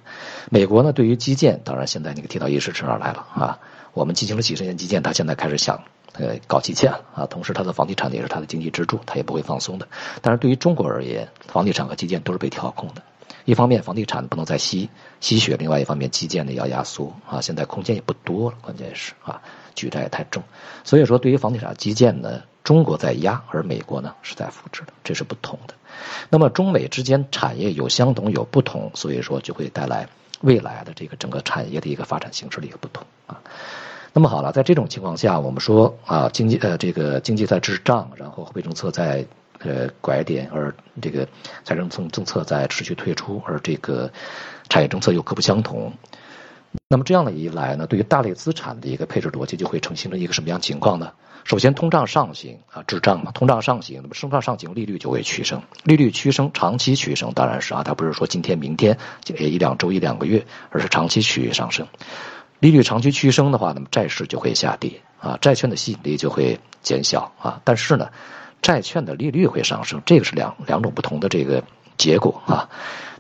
[0.50, 3.60] 美国呢，对于基建，当然现在那个铁道意识上来了啊，
[3.94, 5.84] 我们进行了几十年基建，他现在开始想
[6.14, 9.88] 呃搞基建了啊，同时它的房地产也是它的经济支柱，它也不会放松的。
[10.22, 13.02] 但是对于中国而言，房地产和基建都是被调控的。
[13.44, 14.88] 一方面房地产不能再吸
[15.20, 19.42] 吸血，另外一方面基建呢要压缩啊，现在空间也不多了，关键是啊
[19.74, 20.44] 举债太重，
[20.84, 25.74] 所以说对于房地产基建呢，中国在压，而美国呢是在扶持的，这是不同的。
[26.30, 30.08] 那么中美之间产业有相同有不同，所以说就会带来
[30.42, 33.42] 未来的这个整个产业的一个发展形式的一个不同啊。
[34.14, 39.26] 那么好了，在这种情况下，我们说啊经济呃这个经济在滞胀，然后货币政策在。
[39.64, 41.28] 呃，拐点，而这个
[41.64, 44.12] 财政政政策在持续退出，而这个
[44.70, 45.94] 产业政策又各不相同。
[46.88, 51.12] 那么这样的一来呢，对于大类资产的一个配置逻辑就会呈现了一个什么样情况呢？
[51.44, 61.88] 首先，通胀上行啊，滞胀嘛，通胀上行，那么通胀上行，利率就会趋升，利率趋升，长期趋升，当然是啊，它不是说今天、明天一两周、一两个月，而是长期趋于上升。
[62.60, 67.62] 利率长期趋升的话，那么债市就会下跌啊，债券的吸引力就会减小啊。
[67.64, 68.10] 但是呢？
[68.62, 71.64] 债券的利率会上升，这个是两两种不同的这个
[72.02, 72.70] 结果啊。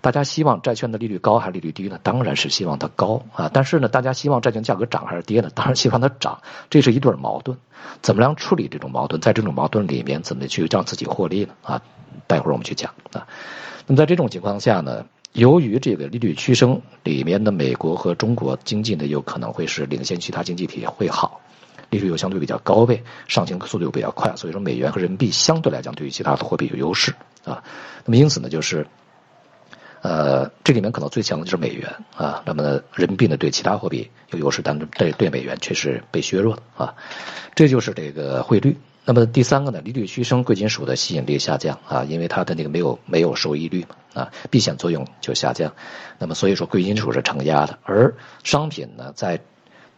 [0.01, 1.99] 大家希望债券的利率高还是利率低呢？
[2.01, 3.51] 当然是希望它高啊。
[3.53, 5.51] 但是呢，大家希望债券价格涨还是跌呢？
[5.53, 6.41] 当然希望它涨。
[6.71, 7.55] 这是一对矛盾，
[8.01, 9.21] 怎么样处理这种矛盾？
[9.21, 11.53] 在这种矛盾里面，怎么去让自己获利呢？
[11.61, 11.81] 啊，
[12.25, 13.27] 待会儿我们去讲啊。
[13.85, 21.41] 那么在这种情况下呢，由于这个利率趋升，里面的美国和中国经济呢，有可能会是领先其他经济体会好。
[21.91, 27.63] 利率又相对比较高位，上行速度又比较快，所以说美元和人民币相对来讲对于其他的货币有优势啊。
[28.05, 28.87] 那么因此呢，就是
[30.01, 32.41] 呃，这里面可能最强的就是美元啊。
[32.45, 36.95] 那么人民币呢对其他货币有优势，但对对美元却是被削弱的啊。
[37.53, 38.77] 这就是这个汇率。
[39.03, 45.73] 那么第三个呢，利率趋升，贵金属的吸引力下降啊，因为它的那个没有没有收益率嘛啊，避险作用就下降。
[46.19, 49.41] 那么所以说贵金属是承压的，而商品呢在。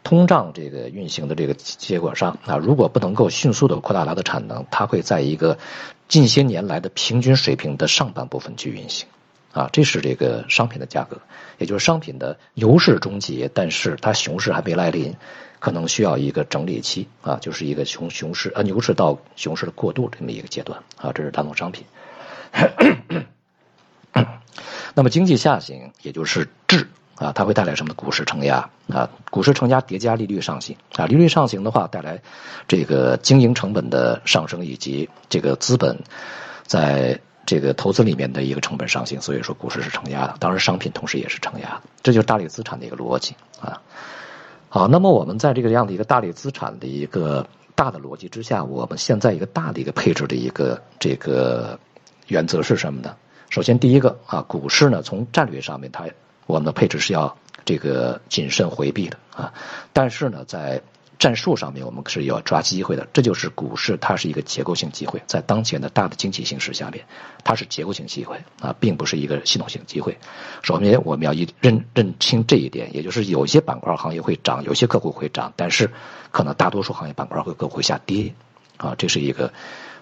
[0.04, 5.58] 通胀这个运行的这个结果上啊，如果不能够迅速的扩大它的产能，它会在一个
[6.08, 9.08] 近些年来的平均水平的上半部分去运行，
[9.54, 11.22] 啊，这是这个商品的价格，
[11.58, 15.16] 也就是商品的牛市终结，但是它熊市还没来临，
[15.60, 21.86] 可能需要一个整理期啊，就是一个熊熊市啊牛市到熊市的过渡这么一个阶段啊，这是大宗商品。
[24.96, 26.88] 那么经济下行，也就是质。
[27.24, 27.94] 啊，它会带来什么？
[27.94, 32.22] 股市承压啊，股市承压叠加利率上行啊，利率上行的话，带来
[32.68, 35.98] 这个经营成本的上升，以及这个资本
[36.64, 40.36] 在这个投资里面的一个成本上行，所以说股市是承压的。
[40.40, 43.82] 当然，商品同时也是承压，这就是大类资产的一个逻辑啊。
[44.68, 51.80] 好，那么我们在这个样的一个大类资产的一个大的逻辑之下，我们现在一个大的一个配置的一个这个
[52.28, 53.16] 原则是什么呢？
[53.50, 56.06] 首先，第一个啊，股市呢，从战略上面它。
[56.46, 59.54] 我们的配置是要这个谨慎回避的啊，
[59.94, 60.82] 但是呢，在
[61.20, 63.08] 战术上面我们是要抓机会的。
[63.14, 67.06] 这就是股市，它是一个结构性机会，在当前的大的经济形势下面，
[67.46, 70.18] 它是结构性机会啊，并不是一个系统性机会。
[70.64, 75.92] 首先，我们要一认认清这一点，也就是有些板块行业会涨，有些个股会涨，但是
[76.32, 78.34] 可能大多数行业板块和个股会下跌
[78.76, 79.54] 啊，这是一个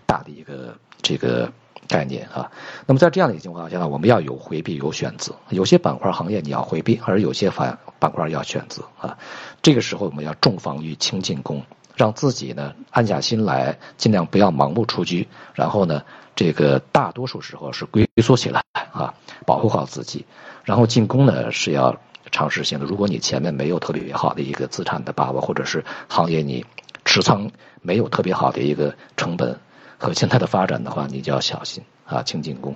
[0.08, 1.52] 大的一个这个。
[1.88, 2.52] 概念啊，
[2.86, 9.18] 那么在这样的一个情况下呢，我们要有回避有选择，有些板块行业你要回避，而有些反板块要选择啊。
[9.62, 11.64] 这个时候我们要重防御轻进攻，
[11.96, 16.04] 让自己呢安下心来，尽量不要盲目出击，然后呢，
[16.36, 19.14] 这个大多数时候是龟缩起来啊，
[19.46, 20.26] 保护好自己，
[20.64, 21.98] 然后进攻呢是要
[22.32, 22.86] 尝试性的。
[22.86, 26.66] 如果你前面没有特别好的一个资产的把握，或者是行业你
[27.04, 29.60] 持仓没有特别好的一个成本
[30.02, 32.76] 和现在的发展的话，你就要小心啊，轻进攻。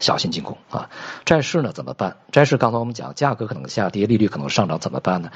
[0.00, 0.90] 小心进攻啊！
[1.24, 2.18] 债市呢怎么办？
[2.30, 5.30] 债市刚才我们讲，价格可能下跌，利率可能上涨，怎么办呢？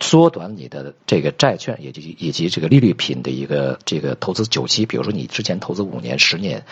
[0.00, 4.84] 缩短你的这个债券以及以及这个利率品的一个这个投资久期。
[4.84, 6.64] 比如说你之前投资五年、十年，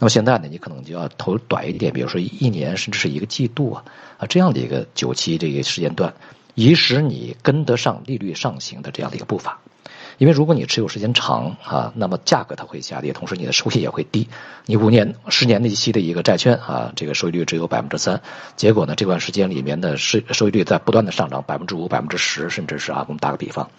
[0.00, 3.84] 那么现在呢，你可能就要投短一点，比如说一年甚至是一个季度啊
[4.18, 6.12] 啊这样的一个久期这个时间段，
[6.54, 9.60] 以使你跟得上利率上行的这样的一个步伐。
[10.18, 14.28] 因为如果你持有时间长啊，那么价格它会下跌，同时你的收益也会低。
[14.66, 18.20] 你五年、十年的期的一个债券啊，这个收益率只有百分之三，
[18.56, 23.70] 结果呢，这段时间里面的收收益率在不断的上涨，百分之五、百分之十，甚至是啊，我们打个比方。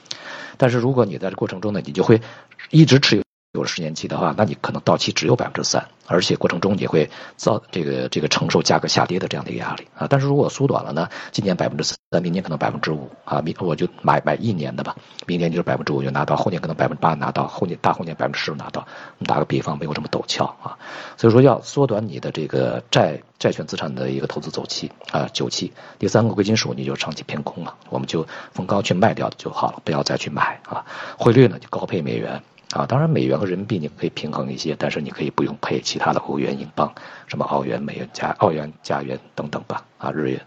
[0.57, 2.21] 但是如果你在这过程中呢，你就会
[2.69, 3.24] 一直持有。
[3.55, 10.05] 有了十年期的话，那你可能到期只有百分之三，而且过程中也会遭这个这个承受价格下跌的这样的一个压力啊。
[10.09, 18.81] 但是如果缩短了呢，今年百分之三，明年可能百分之五啊，明我就买买一年的吧，明年就是百分之五就拿到，后年可能百分之八拿到，后年大后年百分之十拿到。
[19.17, 20.77] 我们打个比方，没有这么陡峭啊，
[21.17, 25.71] 所以说要缩短你的这个债债券资产的一个投资周期啊久期。
[25.97, 30.85] 第三个贵金属你就长期偏空了，我们就逢高去卖掉就好了，不要再去买啊。
[31.17, 32.43] 汇率呢就高配美元。
[32.71, 36.93] 啊，当然美元和人民币你可以平衡一些，但是你可以不用配其他的欧元、英镑、
[37.27, 39.85] 什么澳元、美元加澳元、加元等等吧。
[39.97, 40.41] 啊，日元。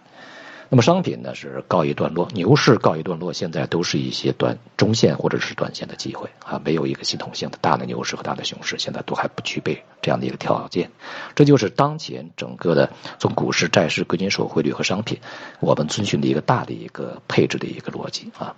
[0.70, 10.90] 那么商品呢是告一段落，牛市告一段落，现在都是一些短中线或者是短线的机会啊，没有一个系统性的大的牛市和大的熊市，现在都还不具备这样的一个条件。
[11.34, 15.18] 这就是当前整个的从股市、债市、贵金属、汇率和商品，
[15.60, 18.54] 我们遵循的一个大的一个配置的一个逻辑啊。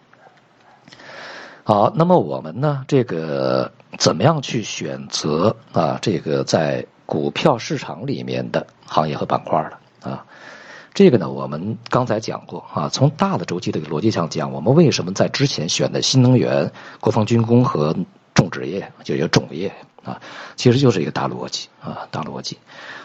[1.62, 2.84] 好，那么我们呢？
[2.88, 5.98] 这个怎么样去选择啊？
[6.00, 10.24] 这个在股票市场里面的行业和板块的啊？
[10.94, 12.88] 这个呢，我们刚才讲过啊。
[12.88, 17.94] 从大的周期的逻辑上讲，我们为什么在之前选的新能源、国防军工和
[18.34, 19.70] 种植业，就叫种业
[20.02, 20.20] 啊？
[20.56, 22.56] 其实就是一个大逻辑啊，大逻辑。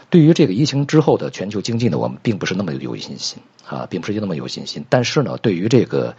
[0.09, 3.37] 对于这个疫情之后的全球经济呢，我们并不是那么有信心
[3.67, 4.85] 啊，并不是那么有信心。
[4.89, 6.15] 但是呢，对于这个。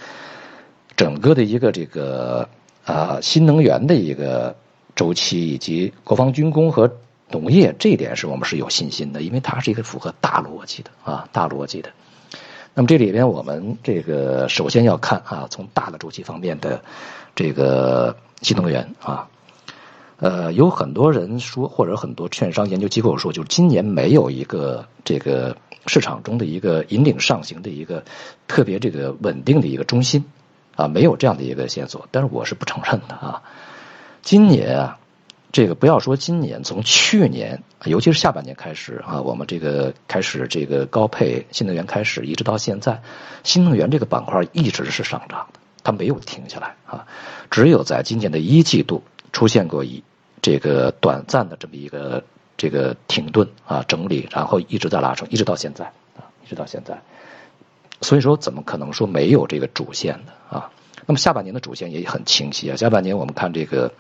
[0.97, 2.49] 整个的一个这个
[2.85, 4.57] 啊新能源的一个
[4.95, 6.91] 周期，以及国防军工和
[7.31, 11.91] 农业，这一点是我们是有信心的，因为它是一个符合大逻辑的啊大逻辑的。
[12.73, 16.83] 那么这里边我们这个首先要看啊，从大的周期方面的
[17.35, 19.29] 这个新能源啊，
[20.19, 25.57] 呃，有很多人说，或者很多券商研究机构说，就是今年没有一个这个
[25.87, 28.05] 市场中的一个引领上行的一个
[28.47, 30.25] 特别这个稳定的一个中心。
[30.77, 33.43] 啊，没有这样的一个线索，但是我是不承认的啊。
[34.23, 34.99] 今年啊，
[35.53, 43.01] 这个不要说今年，从去年，尤其是下半年开始啊，我们这个开始这个高配新能源开始，一直到现在，
[43.43, 47.07] 新能源这个板块一直是上涨的，它没有停下来啊。
[47.51, 50.03] 只有在今年的一季度出现过一
[50.43, 52.25] 这个短暂的这么一个
[52.57, 55.87] 这个停顿啊整理，然后一直在拉升，一直到现在
[56.17, 57.01] 啊，一直到现在。
[58.01, 60.71] 所以说，怎么可能说没有这个主线的啊？
[61.07, 62.77] 那么下半年的主线也很清晰啊。
[62.77, 63.93] 下半年我们看这个，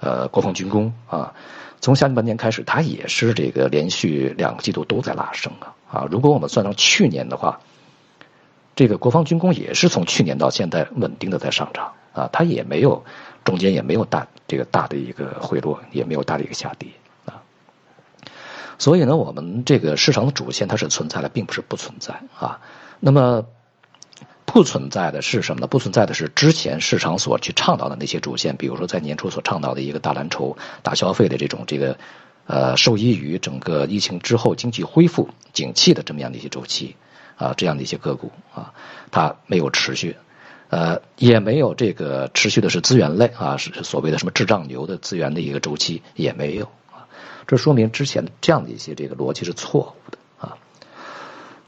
[0.00, 1.34] 呃，国防军工啊，
[1.80, 6.08] 从下半年开始，它也是这个连续两个季度都在拉升啊啊。
[6.10, 7.60] 如果我们算上去年的话，
[8.76, 13.04] 这个国防军工也是从去年到现在稳定的在上涨啊，它也没有
[13.44, 16.88] 中间也没有大这个大的一个回落，也没有大的一个下跌
[17.24, 17.42] 啊。
[18.78, 22.60] 所以呢，我们这个市场的主线它是存在的，并不是不存在啊。
[23.00, 23.46] 那么
[24.44, 25.66] 不存在的是什么呢？
[25.66, 31.98] 不存在的是之前市场所去倡导的那些主线，比如说在年初所倡导的一个大蓝筹、大消费的这种这个
[32.46, 36.94] 呃受益于整个疫情之后经济恢复景气的这么样的一些周期
[37.36, 38.72] 啊，这样的一些个股啊，
[39.10, 40.16] 它没有持续，
[40.68, 47.08] 呃，也没有这个持续的是资源类啊，是所谓的什么智障牛的资源的一个周期也没有啊，
[47.48, 50.56] 这说明之前这样的一些这个逻辑是错误的啊，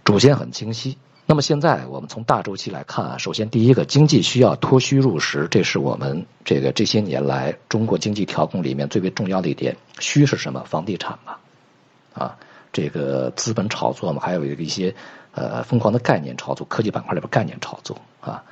[0.05, 0.99] 主线很清晰。
[1.29, 9.77] 那么现在我们从大周期来看啊，首先第一个，经济需要脱虚入实，这是我们这个这些年来中国经济调控里面最为重要的一点。
[9.99, 10.62] 虚是什么？
[10.64, 11.37] 房地产嘛，
[12.14, 12.39] 啊，
[12.72, 14.95] 这个资本炒作嘛，还有一个一些
[15.33, 18.45] 呃疯狂的概念炒作，科技板块里边概念炒作啊，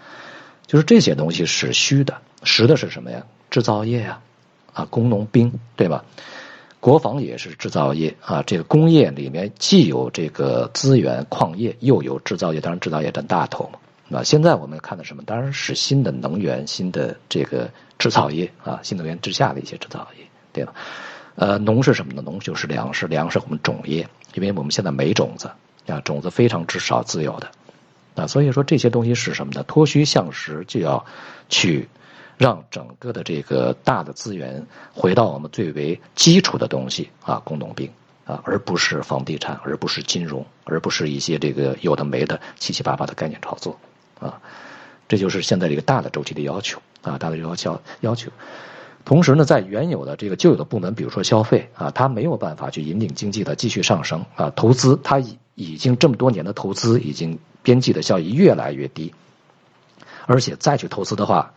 [0.67, 3.25] 就是这些东西是虚的，实的是什么呀？
[3.51, 4.19] 制造业呀，
[4.73, 6.05] 啊，工农兵，对吧？
[6.85, 13.79] 国防也是制造业啊，这个工业里面既有这个资源矿业，又有制造业，当然制造业占大头嘛。
[14.07, 15.23] 那现在我们看的什么？
[15.25, 20.75] 当然是新的能源、新的这个制造业啊，新能源之下的一些制造业，对吧？
[21.37, 22.21] 呃，农是什么呢？
[22.23, 25.51] 农就是粮食，粮食我们种业，因为我们现在没种子
[25.87, 27.51] 啊，种子非常之少，自有的
[28.15, 29.65] 啊，所以说这些东西是什么呢？
[29.67, 31.07] 脱虚向实，就要
[31.49, 31.89] 去
[32.37, 37.91] 让整个的这个大的资源回到我们最为基础的东西啊，工农兵
[38.25, 43.79] 啊，而不是房地产，而不是金融，而不是一些这个有的没的七七八八的概念炒作
[44.19, 44.41] 啊，
[45.09, 48.31] 这就是现在这个大的周期的要求啊，大的要求要求。
[49.05, 54.51] 同时呢，在原有的这个旧有的部门，比如说消费啊，它没有办法去引领经济的继续上升啊。
[54.57, 59.13] 投资它已已经这么多年的投资已经边际的效益越来越低，
[60.25, 61.53] 而且再去投资的话，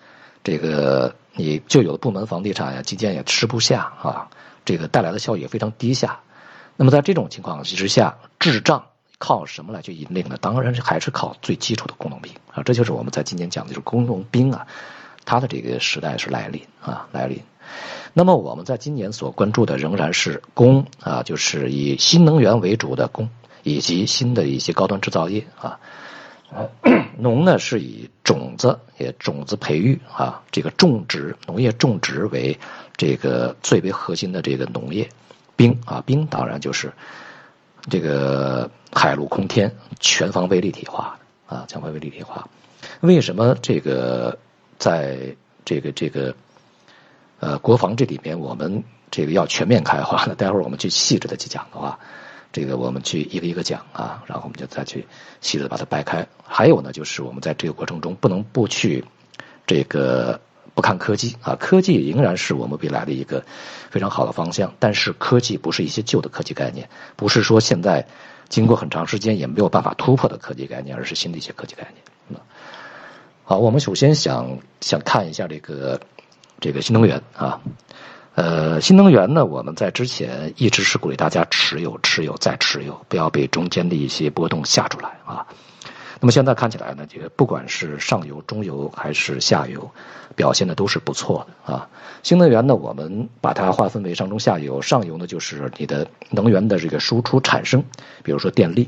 [0.47, 4.29] 这个你旧有的部门房地产呀、基建也吃不下啊，
[4.63, 6.21] 这个带来的效益也非常低下。
[6.77, 8.85] 那么在这种情况之下，滞胀
[9.17, 10.37] 靠什么来去引领呢？
[10.39, 12.63] 当然是还是靠最基础的工农兵啊。
[12.63, 14.65] 这就是我们在今年讲的就是工农兵啊。
[15.25, 17.41] 它的这个时代是来临啊，来临。
[18.13, 23.29] 那么我们在今年所关注的仍然是工啊，就是以新能源为主的工，
[23.63, 25.81] 以及新的一些高端制造业啊。
[27.17, 32.57] 农呢是以种子也种子培育啊，这个种植农业种植为
[32.95, 35.09] 这个最为核心的这个农业。
[35.55, 36.93] 兵啊，兵当然就是
[37.89, 42.47] 这个海陆空天全方位立体化啊，全方位立体化。
[43.01, 44.37] 为什么这个？
[44.79, 45.35] 在
[45.65, 46.35] 这个这个
[47.39, 50.23] 呃国防这里面，我们这个要全面开花。
[50.25, 51.97] 呢待会儿我们去细致的去讲的话，
[52.57, 55.05] 这个我们去一个一个讲啊，然后我们就再去
[55.41, 56.27] 细致的把它掰开。
[56.43, 59.05] 还有呢，就是我们在这个过程中不能不去
[59.67, 60.41] 这个
[60.73, 63.45] 不看科技啊，科技仍然是我们未来的一个
[63.91, 64.73] 非常好的方向。
[64.79, 68.07] 但是科技不是一些旧的科技概念，不是说现在
[68.49, 72.41] 经过很长时间也没有办法突破的科技概念，而是新的一些科技概念。
[73.43, 76.01] 好，我们首先想想看一下这个
[76.59, 77.61] 这个新能源啊，
[78.37, 85.47] 呃，新能源呢，我们在之前一直是鼓励大家持有、持有再持有，不要被中间的一些波动吓出来啊。
[86.19, 89.89] 那么现在看起来呢，这个不管是上游、中游还是下游，
[90.35, 91.89] 表现的都是不错的啊。
[92.21, 97.83] 新能源呢，我们把它划分为上中下游，上游呢就是你的能源的这个输出产生，
[98.21, 98.87] 比如说电力。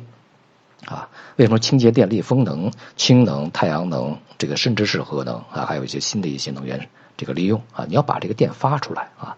[0.86, 6.88] 啊，为什么清洁电力、风能、氢能、太阳能，这个甚至是核能啊，还有一些新的一些能源
[7.20, 9.36] 这个利用啊，你要把这个电发出来啊。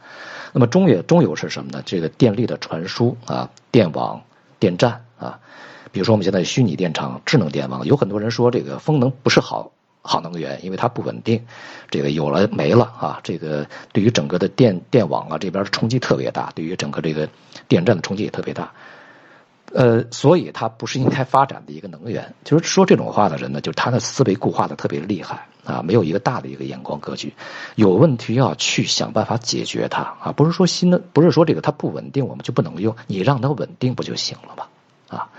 [0.54, 1.82] 那么中也中游是什么呢？
[1.86, 4.22] 这个电力的传输啊，电网、
[4.60, 5.40] 电站啊，
[5.92, 9.72] 比如说我们现在虚拟电厂、智能电网，有很多人说这个风能不是好
[10.02, 11.46] 好能源，因为它不稳定，
[11.90, 17.28] 这个有了没了啊，这个对于整个的电电网啊这边冲击特别大，对于整个这个
[17.68, 18.72] 电站的冲击也特别大。
[19.74, 22.34] 呃，所以它不是应该发展的一个能源。
[22.44, 27.34] 就是说这种话的人呢，就是他的思维固化的特别厉害啊，没有一个大的一个眼光格局。
[27.76, 32.96] 有问题要去想办法解决它啊，不是说新的，不是说这个它不稳定，我们就不能用。
[33.08, 34.68] 你让它稳定不就行了吗？
[35.08, 35.30] 啊，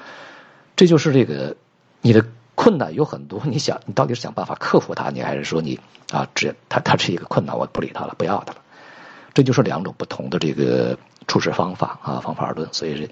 [0.76, 1.56] 这就是这个
[2.00, 5.80] 你的困难有很多，你想你到底是想办法克服它，你还是说你
[6.12, 8.58] 啊，这它它是一个困难，我不理它了，不要它了。
[9.34, 12.68] 这就是两种不同的这个处事方法啊，方法而论。
[12.72, 13.10] 所以是。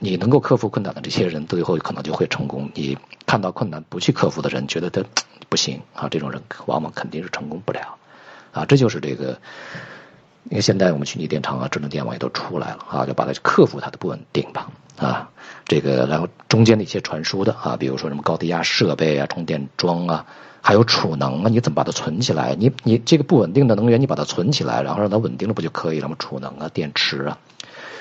[0.00, 2.70] 你能够克服困难的这些人，最后可能就会成功。
[2.74, 5.04] 你看到困难不去克服的人，觉得他
[5.48, 7.96] 不行啊，这种人往往肯定是成功不了，
[8.52, 9.38] 啊，这就是这个。
[10.48, 15.28] 因为现在我们虚拟电厂啊、智能电网也都出来了啊，就把它克服它的不稳定吧，啊，
[15.66, 20.24] 这个然后中间的一些传输的啊，比如说什么高低压设备啊、充电桩啊，
[20.62, 22.56] 还有储能啊，你怎么把它存起来？
[22.58, 26.16] 你你这个不稳定的能源，你把它存起来，然后让它稳定了不就可以了吗？
[26.18, 27.38] 储能啊、电池啊。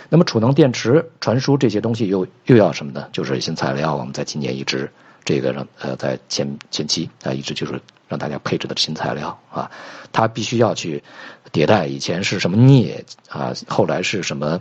[0.10, 3.08] 那么储能、电池、传输这些东西又又要什么呢？
[3.12, 3.96] 就是新材料。
[3.96, 4.92] 我们在今年一直
[5.24, 9.70] 这个让呃在前前期啊一直就是让大家配置的新材料啊，
[10.12, 11.04] 它必须要去
[11.54, 11.86] 迭代。
[11.86, 14.60] 以前是什么镍啊，后来是什么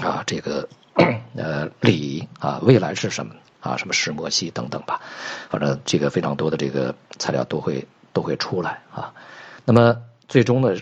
[0.00, 0.68] 啊这个
[1.36, 5.00] 呃锂啊，未来是什么啊什么石墨烯等等吧，
[5.50, 9.12] 反正这个非常多的这个材料都会都会出来啊。
[9.64, 9.96] 那么
[10.28, 10.76] 最终呢？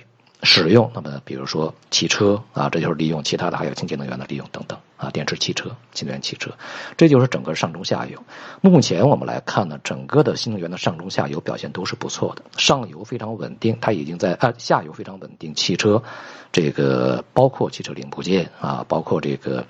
[0.45, 6.51] 使用，那么比如说汽车啊，这就是利用其他的，还有清洁能源的利用等等啊，电池汽车、新能源汽车，
[6.97, 8.21] 这就是整个上中下游。
[8.61, 16.03] 目前我们来看呢，整个的新能源的上中下游表现都是不错的，上游非常稳定，它已经在啊下游非常稳定，汽车
[16.51, 19.65] 这个包括汽车零部件啊，包括这个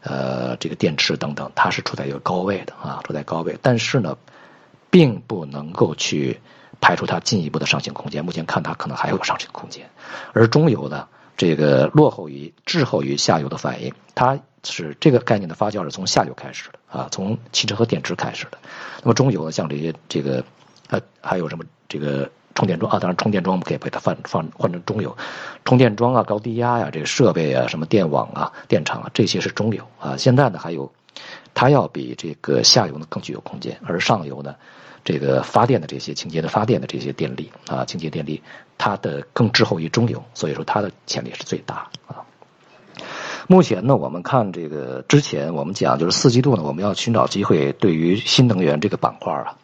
[0.00, 4.16] 呃这个电池等等，它是处在一个高位的啊，处在高位，但是呢，
[4.88, 6.40] 并不能够去。
[6.80, 9.88] 排除它进一步的上行空间，目前看它可能还有上行空间，
[10.32, 11.06] 而中游呢，
[11.36, 18.58] 这个落后于滞后于下游的反应，它是这个概念的发酵是从下游开始的啊，从汽车和电池开始的。
[19.02, 20.44] 那么中游呢，像这些这个
[20.88, 25.16] 呃还有什么这个充电桩啊，当然充电桩我们可以把它放放换成中游，
[25.64, 30.16] 充电桩啊、高低压呀、这个设备啊、什么电网啊、电厂啊，这些是中游啊。
[30.16, 30.92] 现在呢，还有
[31.54, 34.56] 它要比这个下游呢更具有空间，而上游呢，
[35.04, 38.42] 这个发电的这些清洁的发电的这些电力啊，清洁电力
[38.78, 42.24] 它的更滞后于中游，所以说它的潜力是最大啊。
[43.46, 49.56] 目前呢，我们看这个之前我们讲就是四季度呢，我们要寻找机会，对于新能源这个板块啊，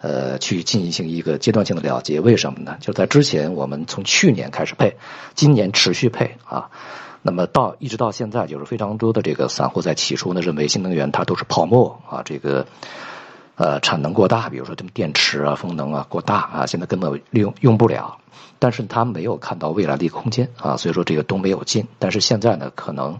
[0.00, 2.20] 呃，去进行一个阶段性的了结。
[2.20, 2.76] 为什么呢？
[2.80, 4.96] 就在之前，我们从去年开始配，
[5.34, 6.70] 今年持续配啊，
[7.22, 12.66] 那么到一直到现在，就是非常多的这个散户在起初呢，认为新能源它都是泡沫啊，这个
[13.60, 18.16] 呃产能过大，比如说这么电池啊、风能啊过大啊，现在根本利用用不了。
[18.58, 21.86] 但是他没有看到未来的一个空间啊，所以说这个都没有进。
[21.98, 23.18] 但是现在呢，可能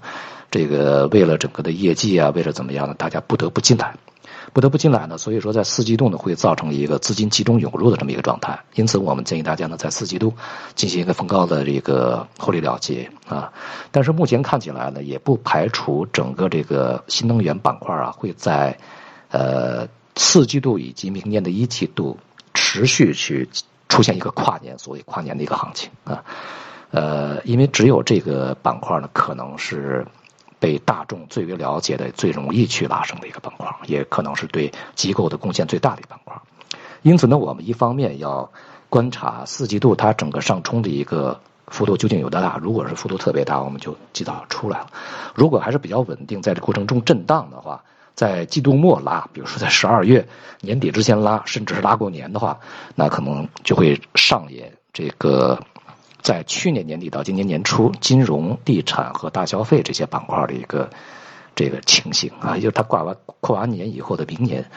[0.50, 3.94] 这个为了整个的业绩啊，为了怎么样呢，大家不得不进来，
[4.52, 5.16] 不得不进来呢。
[5.18, 8.58] 所以说在四季度呢，会造成一个资金集中涌入的这么一个状态。
[8.74, 10.34] 因此，我们建议大家呢，在四季度
[10.74, 13.52] 进行一个逢高的这个获利了结啊。
[13.90, 18.78] 但是目前看起来呢，也不排除整个这个新能源板块啊，会在
[19.30, 22.18] 呃四季度以及明年的一季度
[22.54, 23.48] 持续去。
[23.90, 26.22] 出现一个跨年，所谓跨年的一个行情啊，
[26.92, 30.06] 呃，因为只有这个板块呢，可能是
[30.60, 36.40] 被大众最为了解的、最容易去拉升的一个板块，也可能是对机构的贡献最大的一个板块。
[37.02, 38.48] 因此呢，我们一方面要
[38.88, 42.60] 观察四季度它整个上冲的一个幅度究竟有多大。
[42.62, 44.86] 如果是幅度特别大，我们就及早出来了；
[45.34, 47.82] 如果还是比较稳定，在这过程中震荡的话。
[48.14, 50.26] 在季度末拉，比如说在十二月
[50.60, 52.60] 年底之前拉，甚至是拉过年的话，
[52.94, 55.58] 那可能就会上演这个
[56.20, 60.90] 在去年年底到今年年初金融、地产和大消费这些板块的一个
[61.54, 64.70] 这个情形啊，也就是它挂完过完年以后的明年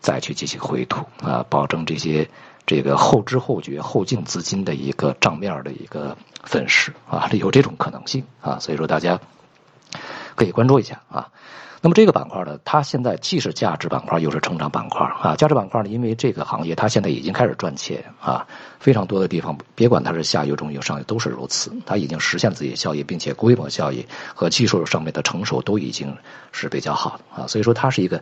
[0.00, 2.30] 再去进行回吐啊，保证这些
[2.64, 9.20] 这个后知后觉、后进资金的一个账面的一个粉饰啊，有这种可能性啊，所以说大家
[10.36, 11.28] 可以关注一下啊。
[11.80, 15.36] 那么这个板块呢，它现在既是价值板块，又是成长板块啊。
[15.36, 18.44] 价值板块呢，因为这个行业它现在已经开始赚钱啊，
[18.80, 24.04] 非常多的地方，别管它是下游、中游、上游都是如此，它已经实现自己的效益，并且规模效益
[24.34, 26.16] 和技术上面的成熟都已经
[26.50, 27.46] 是比较好的啊。
[27.46, 28.20] 所以说，它是一个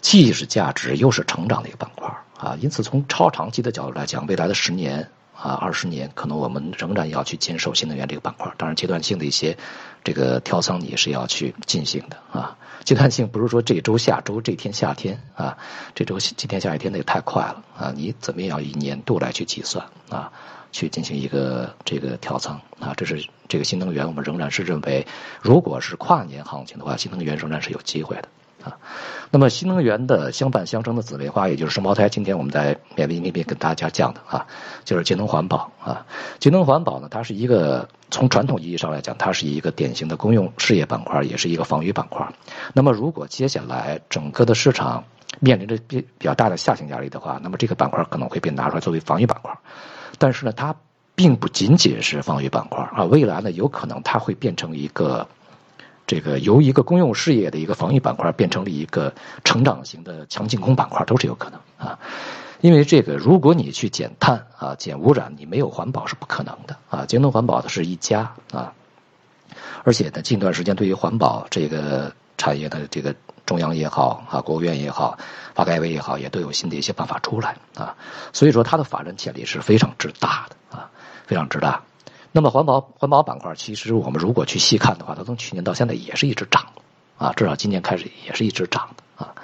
[0.00, 2.08] 既是价值又是成长的一个板块
[2.38, 2.54] 啊。
[2.60, 5.08] 因此，从超长期的角度来讲，未来的十年。
[5.36, 9.56] 啊，二十年可能我们仍然要去坚守新能源这个板块，当然阶段性的一些
[10.02, 12.56] 这个调仓也是要去进行的啊。
[12.84, 15.56] 阶段性不是说这周、下周、这天、夏天啊，
[15.94, 17.92] 这周、今天、下一天那个太快了啊。
[17.94, 20.30] 你怎么也要以年度来去计算啊，
[20.70, 22.92] 去进行一个这个调仓啊？
[22.96, 25.06] 这是这个新能源，我们仍然是认为，
[25.40, 28.28] 如果是跨年行情的话，新能源仍然是有机会的。
[28.64, 28.78] 啊，
[29.34, 34.46] 那么新能源的相伴相生的姊妹花，也就是双胞胎，今天我们在免费音频跟大家讲的啊，
[34.84, 36.06] 就是节能环保啊。
[36.38, 42.32] 节能环保呢，它是一个从传统意义上来讲，它是一个典型的公用事业板块，也是一个防御板块。
[42.74, 45.02] 那么如果接下来整个的市场
[45.40, 49.52] 面临着比比较大的下行压力的话，那么这个板块可能会被拿出来作为防御板块。
[50.16, 50.76] 但是呢，它
[51.16, 55.26] 并不仅仅是防御板块啊，未来呢，有可能它会变成一个。
[56.14, 59.12] 这个由一个公用事业的一个防御板块变成了一个
[59.42, 61.98] 成长型的强进攻板块，都是有可能啊。
[62.60, 67.04] 因为这个，如果你去减碳啊、减污染，你没有环保是不可能的啊。
[67.04, 68.72] 节能环保的是一家啊，
[69.82, 73.12] 而且呢，近段时间对于环保这个产业的这个
[73.44, 75.18] 中央也好啊，国务院也好，
[75.52, 77.96] 发改委也好，也都有新的一些办法出来啊。
[78.32, 80.90] 所以说，它的发展潜力是非常之大的啊，
[81.26, 81.82] 非常之大。
[82.36, 86.66] 那么环保环保板块，其实我们如果去细看的话，它从去年到现在也是一直涨，
[87.16, 89.34] 啊，至少今年开始也是一直涨的啊。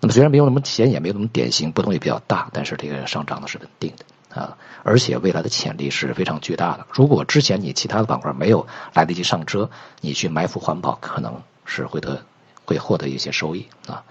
[0.00, 6.86] 那么虽然没有那么显眼，没有那么典型，波动也比较大，但是这个上涨的是稳定的啊，而且未来的潜力是非常巨大的。
[6.92, 8.64] 如果之前你其他的板块没有
[8.94, 9.68] 来得及上车，
[10.00, 12.22] 你去埋伏环保，可能是会得
[12.64, 14.04] 会获得一些收益啊。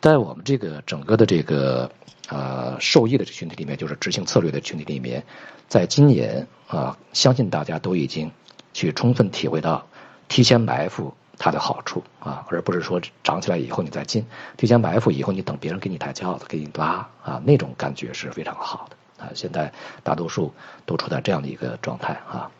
[0.00, 1.90] 在我们这个整个的这个
[2.28, 5.24] 呃受益的这群体里面，就是执行策略的群体里面，
[5.68, 6.46] 在今年。
[6.66, 8.28] 啊，相信大家都已经
[8.74, 9.86] 去充分体会到
[10.26, 14.26] 提前埋伏它的好处啊，而不是说涨起来以后你再进，
[14.56, 19.30] 提前埋伏以后你等别人给你抬轿子给你拉啊，那种感觉是非常好的啊。
[19.32, 19.72] 现在
[20.02, 20.52] 大多数
[20.86, 22.50] 都处在这样的一个状态啊，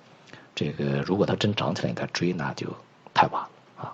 [0.54, 2.68] 这个如果它真涨起来你再追那就
[3.12, 3.48] 太晚了
[3.82, 3.92] 啊。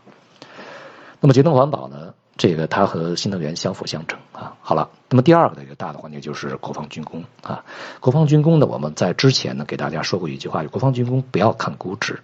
[1.21, 2.13] 那么节能环保呢？
[2.43, 4.57] 这个它和新能源相辅相成啊。
[4.63, 7.65] 好了，那么第二个的一个大的环节就是国防军工啊。
[8.01, 12.19] 国防军工呢，我们在之前呢给大家说过一句话：国防军工不要看估值。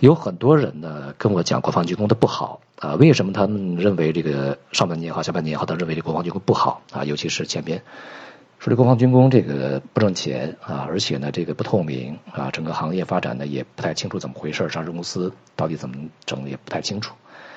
[0.00, 7.04] 有很多人呢跟我讲国防军工的不好啊，为什么他们认为这个上半年也好，下半年也好，他认为这国防军工不好啊？
[7.04, 7.80] 尤其是前边
[8.58, 15.94] 说这国防军工这个不挣钱啊，而且呢这个不透明啊，整个行业发展呢也不太清楚怎么回事，上市公司到底怎么
[16.26, 17.14] 整的也不太清楚。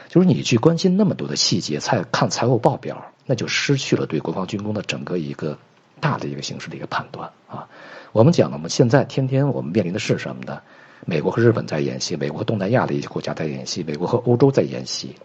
[0.10, 5.58] 就是你去关心那么多的细节，才看财务报表，那就失去了对国防军工的整个一个
[6.00, 7.68] 大的一个形式的一个判断啊。
[8.12, 10.62] 我们讲了嘛，现在天天我们面临的是什么呢？
[11.06, 15.16] 美国和日本在演戏，美国和东南亚的一些国家在演戏，美国和欧洲在演戏，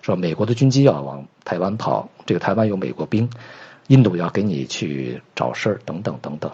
[0.00, 3.28] 说美国的军机要往台湾跑，这个台湾有美国兵。
[3.88, 6.50] 印度要给你去找事儿，等等等等。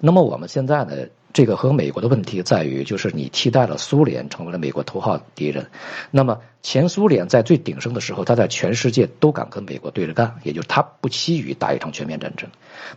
[0.00, 0.94] 那么我们现在呢，
[1.34, 5.68] 这个和美国的问题在于，就是你替代了苏联，成为了美国头号敌人。
[6.12, 12.48] 那么前苏联在最鼎盛的时候，他在全世界都敢跟美国对着干，也就是他不惜于打一场全面战争。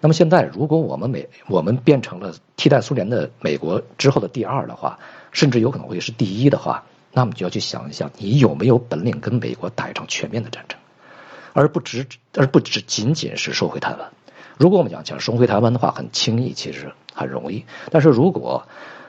[0.02, 5.00] 那么现在，如果我们美我们变成了替代苏联的美国之后的第二的话，
[5.32, 10.78] 甚至有可能会是第一的话，那么就要去想一想，你有没有本领跟美国打一场全面的战争？
[11.54, 14.12] 而不只而不只仅仅是收回台湾。
[14.60, 17.66] 如果我们讲讲收回台湾的话，很轻易，其实很容易。
[17.92, 18.68] 但是如果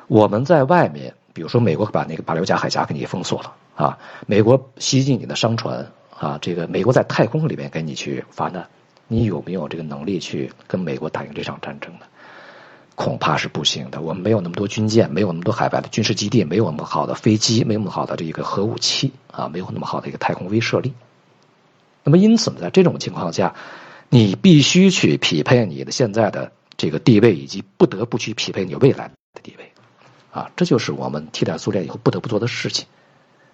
[0.09, 5.87] 我们在外面，比如说美国把那个巴留加海峡给你封锁了啊，美国袭击你的商船
[6.19, 8.67] 啊，这个美国在太空里面给你去发难，
[9.07, 12.07] 你有没有这个能力去跟美国打赢这场战争呢？
[12.97, 14.01] 恐怕是不行的。
[14.01, 20.95] 我们没有那么多军舰，没有那么多海外的军事基地，没有那么好的飞机，没有那么好的这个核武器啊，没有那么好的一个太空威慑力。
[22.03, 23.55] 那么，因此呢，在这种情况下，
[24.09, 29.71] 你必须去匹配你的现在的这个地位，以及不得不去匹配你未来的地位，
[30.33, 32.87] 啊，这就是我们替代苏联以后不得不做的事情。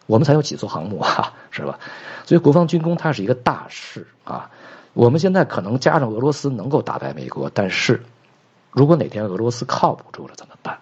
[0.06, 1.80] 我们才有几艘航母啊， 是吧？
[2.24, 4.50] 所以，国防军工它是一个大事啊。
[4.92, 8.04] 我们现在可能加上俄罗斯能够打败美国，但是
[8.70, 10.78] 如果哪天俄罗斯靠不住了怎么办？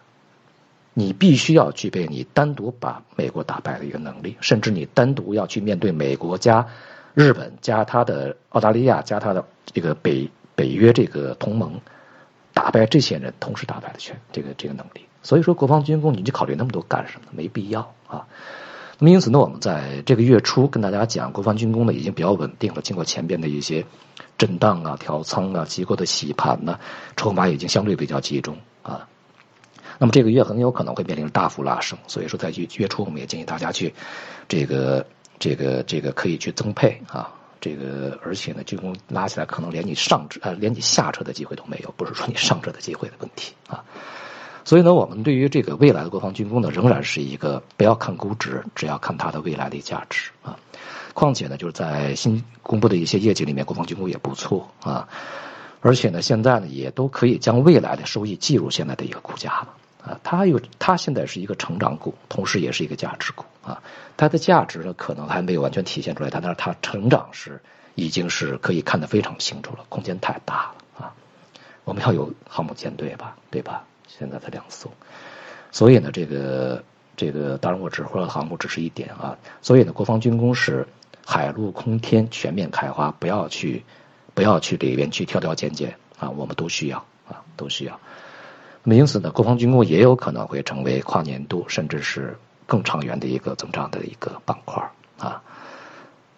[0.94, 6.66] 你必须要具备你单独把美国打败的一个能力，甚至你单独要去面对美国加。
[7.14, 11.80] 日本加他的澳大利亚加他的这个北北约这个同盟，
[12.62, 15.04] 打败这些人，同时打败的全这个这个能力。
[15.20, 17.26] 所以说，国防军工你去考虑那么多干什么？
[17.32, 18.24] 没必要啊。
[19.00, 22.80] 那么因此呢，我们在这个月初跟大家讲，国防军工呢已经比较稳定了。
[22.80, 23.84] 经过前边的一些
[24.38, 26.78] 震荡啊、调仓啊、机构的洗盘呢，
[27.16, 29.08] 筹码已经相对比较集中啊。
[29.98, 31.98] 那么这个月很有可能会面临大幅拉升。
[32.06, 33.92] 所以说，在月月初我们也建议大家去
[34.46, 35.04] 这个。
[35.38, 43.84] 这个这个可以去增配啊，这个而且呢，军工拉起来可能连你上车呃连你下车的机会都没有，不是说你上车的机会的问题啊。
[44.64, 50.58] 所以呢，我们对于这个未来的国防军工呢，仍然是一个不要看估值，只要看它的未来的价值啊。
[51.14, 55.08] 况且呢，就是在新公布的一些业绩里面，国防军工也不错啊。
[55.80, 59.68] 而且呢，现在呢也都可以将未来的收益计入现在的一个股价了。
[60.04, 63.82] 啊，它有，它现在是一个成长股，同时也是一个价值股啊。
[64.16, 67.60] 它的价值呢，可能还没有完全体现出来，但是它成长是
[67.94, 71.14] 已经是可以看得非常清楚了，空间太大了啊。
[71.84, 73.84] 我们要有航母舰队吧，对吧？
[74.06, 74.90] 现在才两艘，
[75.70, 76.84] 所以呢，这个
[77.16, 79.38] 这个，当然我指挥了航母只是一点啊。
[79.62, 80.86] 所以呢，国防军工是
[81.24, 83.82] 海陆空天全面开花，不要去
[84.34, 87.98] 不要去里边去挑挑拣拣啊，我们都需要啊，都需要。
[88.84, 92.36] 那么因此呢，国防军工也有可能会成为跨年度甚至是
[92.72, 94.82] 更长远的一个增长的一个板块
[95.18, 95.42] 啊。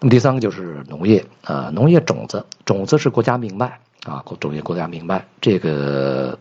[0.00, 5.24] 那么第三个就是农业啊，农业种子，种子是国家命脉啊，种业国家命脉。
[5.40, 6.36] 这个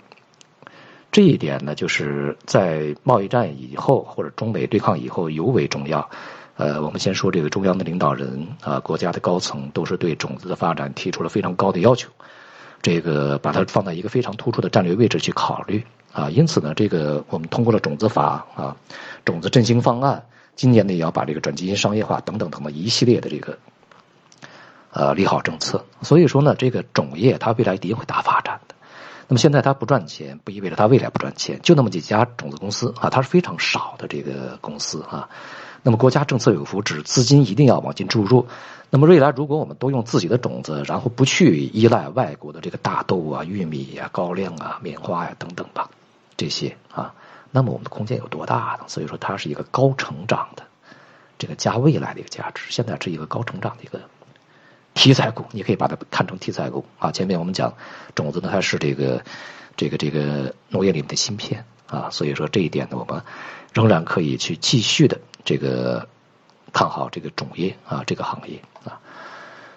[1.12, 6.10] 这一点呢，就是在贸易战以后或者中美对抗以后尤为重要。
[6.58, 12.10] 呃，我们先说这个中央的领导人啊，国家的高层都是对种子的发展提出了非常高的要求。
[12.84, 18.76] 这个把它放在一个非常突出的战略位置去考虑啊，因此呢，这个我们通过了种子法啊，
[19.26, 20.26] 种子振兴方案，
[20.56, 23.58] 今年呢也要把这个转基因商业化等等等等一系列的这个
[24.92, 25.86] 呃利好政策。
[26.02, 28.76] 所以说呢，这个种业它未来一定会大发展的。
[29.30, 35.30] 那么现在它不赚钱，不意味着它未来不赚钱，就那么几家种子公司啊，它是非常少的这个公司啊。
[35.84, 38.48] 那么国家政策有扶持，资金一定要往进注入。
[38.90, 45.90] 那么未来如果我们都用自己的种子，然后不去依赖外国的这个大豆啊、玉米啊、高粱啊、棉花呀等等吧，
[46.38, 47.14] 这些啊，
[47.52, 48.86] 那么我们的空间有多大呢？
[48.88, 50.64] 所以说它是一个高成长的，
[51.38, 52.64] 这个加未来的一个价值。
[52.70, 54.00] 现在是一个高成长的一个
[54.94, 57.12] 题材股，你可以把它看成题材股啊。
[57.12, 57.74] 前面我们讲
[58.16, 59.24] 种子呢，它是这个
[59.76, 63.24] 这个这个农业里面的芯片啊，所以说这一点呢，我们
[63.74, 66.08] 仍然可以去继续的这个。
[66.76, 69.00] 看好这个种业啊，这个行业啊。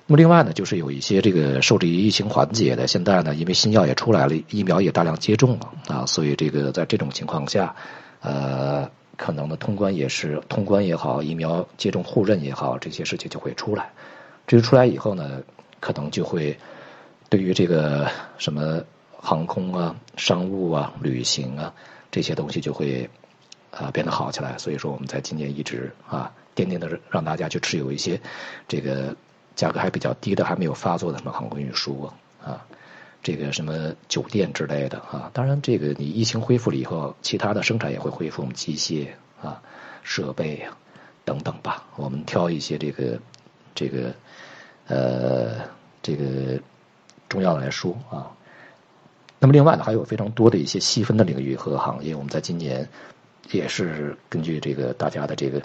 [0.06, 7.76] 那么另外呢，就是有一些这个受制于疫情缓解的，现在呢，因为新药也出来了，疫苗也大量接种了啊，所以这个在这种情况下，
[8.22, 13.90] 呃，可能呢通关也是通关也好，疫苗接种互认也好，这些事情就会出来。
[14.46, 15.42] 这出来以后呢，
[15.80, 16.58] 可能就会
[17.28, 18.82] 对于这个什么
[19.18, 21.74] 航空啊、商务啊、旅行啊
[22.10, 23.10] 这些东西就会
[23.78, 24.56] 啊变得好起来。
[24.58, 28.20] 所以说，我们在今年一直啊，坚定的让大家去持有一些
[28.66, 29.14] 这个
[29.54, 32.10] 价格还比较低的、还没有发作的什么航空运输
[32.42, 32.64] 啊，
[33.22, 35.30] 这个什么酒店之类的啊。
[35.32, 39.08] 当然，这个你疫情恢复了以后，其他的生产也会恢复，我们机械
[39.42, 39.62] 啊、
[40.02, 40.76] 设备啊
[41.24, 41.84] 等等吧。
[41.96, 43.18] 我们挑一些这个
[43.74, 44.14] 这个
[44.86, 45.60] 呃
[46.02, 46.60] 这个。
[47.28, 48.30] 重要的来说啊，
[49.40, 52.88] 那么另外呢，还有非常多的一些细分的领域和行业，我们在今年
[53.50, 55.62] 也是根据这个大家的这个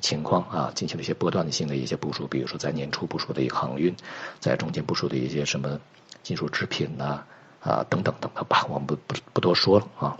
[0.00, 3.94] 情况啊，进行了一些波段性的一些部署，比如说在年初部署的一个航运，
[4.40, 5.80] 在中间部署的一些什么
[6.22, 7.24] 金属制品呐
[7.60, 10.18] 啊等等等等吧，我们不不不多说了啊，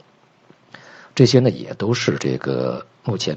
[1.14, 3.36] 这些呢也都是这个目前。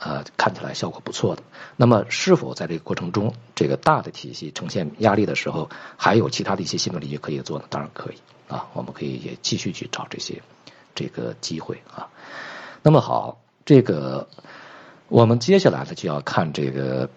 [0.00, 1.42] 啊，看起来效果不错的。
[1.76, 7.64] 那么，是否在这个过程中，这个大的体系呈现压力的时候，还有其他的一些新的领域可以做呢？
[7.70, 8.16] 当然可以
[8.52, 10.42] 啊，我们可以也继续去找这些
[10.94, 12.10] 这个机会啊。
[12.84, 14.28] 那么好，这个
[15.08, 17.08] 我们接下来呢就要看这个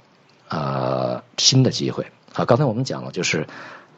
[0.47, 2.45] 啊新的机会啊。
[2.45, 3.45] 刚才我们讲了，就是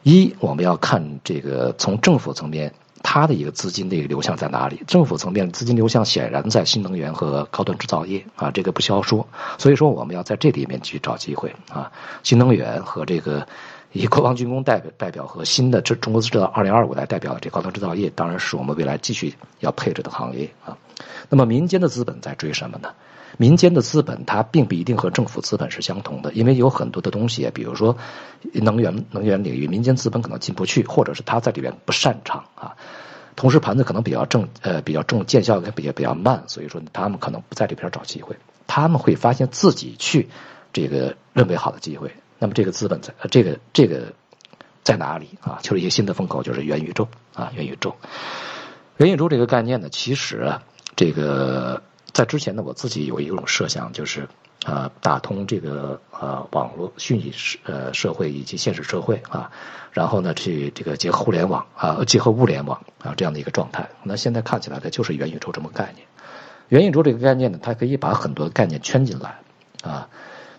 [0.02, 2.74] 一我们要看这个从政府层面。
[3.02, 4.84] 它的一个资金的一个流向在哪里？
[4.86, 9.26] 政府层面资金流向显然在新能源和高端制造业啊，这个不需要说。
[9.56, 11.90] 所以说我们要在这里面去找机会啊，
[12.22, 13.48] 新能源和这个
[13.92, 20.76] 以国防军工代表代表和新的这中国制造二零二五来代表的这高端制造业，当然是我们未来继续要配置的行业啊。
[21.28, 22.90] 那么民间的资本在追什么呢？
[23.36, 27.96] 民间的资本它并不一定和政府资本是相同的，因为有很多的东西，比如说
[28.52, 32.76] 能源能源领域，民间资本可能进不去，或者是他在里边不擅长啊。
[33.36, 38.36] 同时盘子可能比较正，呃，比较重，见效比较比较慢，所以说他们可能不在这边找机会，
[38.66, 40.28] 他们会发现自己去
[40.72, 42.10] 这个认为好的机会。
[42.40, 44.12] 那么这个资本在呃这个这个
[44.82, 45.60] 在哪里啊？
[45.62, 47.94] 就是一个新的风口，就是元宇宙啊，元宇宙。
[48.96, 50.58] 元宇宙这个概念呢，其实
[51.00, 51.82] 这个。
[52.12, 54.28] 在之前呢，我自己有一种设想，就是
[54.64, 59.52] 啊，打通这个呃网络虚拟社呃社会以及现实社会啊，
[59.92, 63.88] 然后呢去这个结合互联网啊，结合物联网啊这样的一个状态。
[64.02, 66.04] 那现在看起来呢，就是元宇宙这么概念。
[66.68, 69.38] 元宇宙这个概念呢，它可以把很多概念圈进来
[69.82, 70.08] 啊，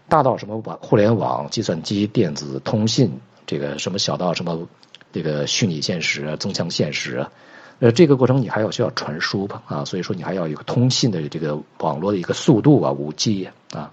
[0.08, 4.70] 大到什么网互联网、计算机、电子通信，这个什么小到什么
[5.12, 7.28] 这个虚拟现实、增强现实。
[7.82, 13.91] 呃，这个过程你还要需要传输吧啊，所以说你还要有个通信的这个网络的一个速度啊，五 G 啊，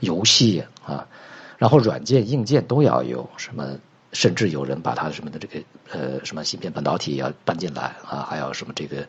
[0.00, 1.06] 游戏啊，
[1.56, 3.78] 然后软件硬件都要有什么，
[4.12, 5.60] 甚至有人把它什么的这个
[5.92, 9.06] 呃什么芯片半导体要搬进来啊，还有什么这个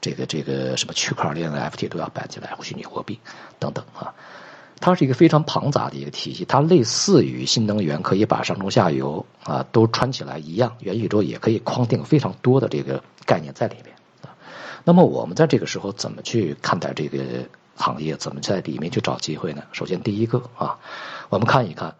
[0.00, 3.20] 这个这个什么区块链的 FT 都要搬进来，虚拟货币
[3.60, 4.12] 等等啊。
[4.82, 14.34] 它是一个非常庞杂的一个体系，它类似于新能源可以把上中下游啊都穿起来一样，元宇宙也可以框定非常多的这个概念在里面啊。
[14.82, 17.18] 那么我们在这个时候怎么去看待这个
[17.76, 19.62] 行业，怎么在里面去找机会呢？
[19.70, 20.76] 首先第一个啊，
[21.28, 21.94] 我们看一看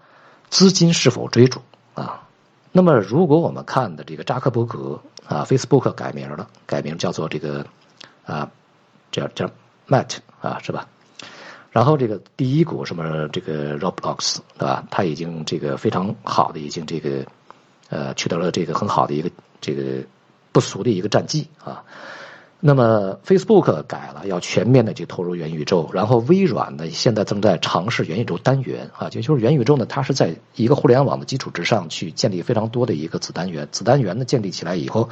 [0.51, 1.61] 资金是否追逐
[1.95, 2.27] 啊。
[2.73, 7.65] 那么如果我们看的这个扎克伯格啊，Facebook 改名了，改名叫做这个
[8.27, 8.51] 啊
[9.13, 9.49] 叫叫
[9.87, 10.89] Matt 啊，是吧？
[11.73, 14.85] 然后这个第一股什么这个 Roblox 对吧？
[14.91, 17.25] 它已经这个非常好的已经这个
[17.89, 20.05] 呃取得了这个很好的一个这个
[20.53, 21.83] 不俗的一个战绩啊。
[22.61, 25.91] 那么 Facebook 改了，要全面的去投入元宇宙。
[25.95, 33.67] 然后微软呢现在正在尝试元宇宙单元啊，也就是元宇宙呢，它是在一个互联网的基础之上去建立非常多的一个子单元。
[33.73, 35.09] 子单元呢建立起来以后，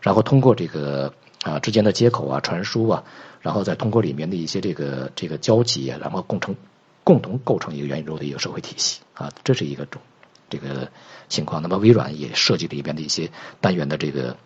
[0.00, 3.04] 然后通过这个啊之间的接口啊传输啊。
[3.40, 6.54] 然后再通过里面的一些这个这个交集，然后共成
[7.02, 10.02] 共同构成一个元宇宙的一个社会体系啊，这是一个种
[10.50, 10.90] 这个
[11.28, 11.62] 情况。
[11.62, 13.30] 那么微软也设计里边的一些
[13.60, 14.36] 单元的这个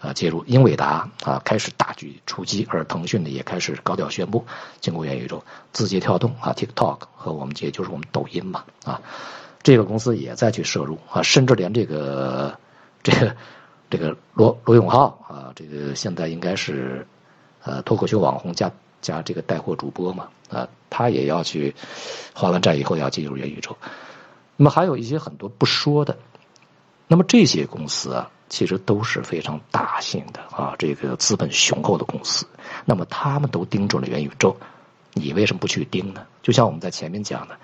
[0.00, 4.46] 啊介入，英伟达啊开始大举出击，而腾讯呢也开始高调宣布
[4.80, 5.42] 进入元宇宙。
[5.72, 9.02] 字节跳动啊，TikTok 和我们也就是我们抖音嘛啊，
[9.64, 12.58] 这个公司也在去摄入啊，甚至连这个
[13.02, 13.36] 这个
[13.90, 17.08] 这个罗罗永浩啊，这个现在应该是。
[17.66, 18.70] 呃，脱口秀网红加
[19.02, 21.74] 加这个带货主播嘛，啊，他也要去，
[22.32, 23.76] 花完债以后要进入元宇宙。
[24.56, 26.16] 那么还有一些很多不说的，
[27.08, 32.46] 那么这些公司啊，其实都是非常大型的啊，这个资本雄厚的公司。
[32.84, 34.56] 那么他们都盯准了元宇宙，
[35.12, 36.24] 你为什么不去盯呢？
[36.44, 37.58] 就像我们在前面讲的，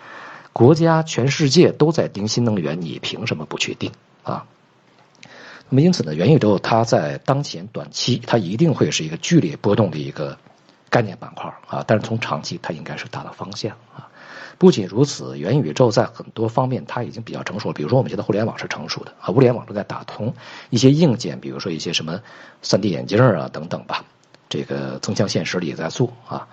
[0.53, 3.93] 国家全世界都在盯新能源，你凭什么不去盯
[4.25, 4.47] 啊？
[5.73, 10.37] 那么因此呢，元宇宙它在当前短期，它一定会是一个剧烈波动的一个
[10.91, 11.83] 概念板块啊。
[11.87, 14.07] 但是从长期，它应该是大的方向啊。
[14.59, 17.73] 不仅如此，元宇宙在很多方面它已经比较成熟了。
[17.73, 20.35] 比如说，我们现在互联网是成熟的啊，物联网正在打通
[20.69, 22.21] 一些硬件，比如说一些什么
[22.63, 24.05] 3D 眼镜啊等等吧。
[24.51, 26.49] 这个增强现实也在做啊。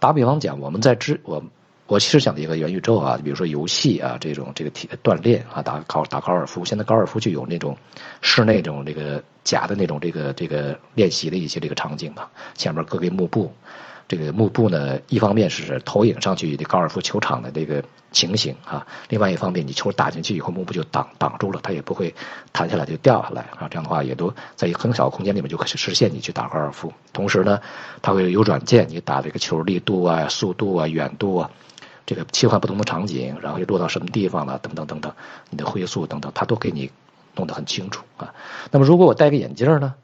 [0.00, 1.44] 打比方讲，我们在之我
[1.86, 7.76] 我其实想的一个元宇宙啊，比如说游戏啊，这种这个体锻炼啊，打高打高尔夫，现在高尔夫就有那种
[8.20, 13.52] 室内这种这个假的那种这个这个练习的一些这个场景嘛，前面各个幕布。
[14.08, 17.82] 这个幕布呢，一方面是投影上去的高尔夫球场的这个
[18.12, 22.14] 情形啊，另外一方面你球打进去以后，幕布就挡挡住了，它也不会
[22.52, 23.66] 弹下来就掉下来啊。
[23.68, 26.92] 这样的话，也都在一个很小的空间里面就可以实现你去打高尔夫。
[27.12, 27.60] 同时呢，
[28.00, 31.50] 它会有软件，你打这个球力度啊、速度啊、远度啊，
[32.06, 35.12] 这个切换不同的场景，然后又落到什么地方了，等等等等，
[35.50, 36.90] 你的灰速等等，它都给你
[37.34, 38.32] 弄得很清楚啊。
[38.70, 39.94] 那么如果我戴个眼镜呢？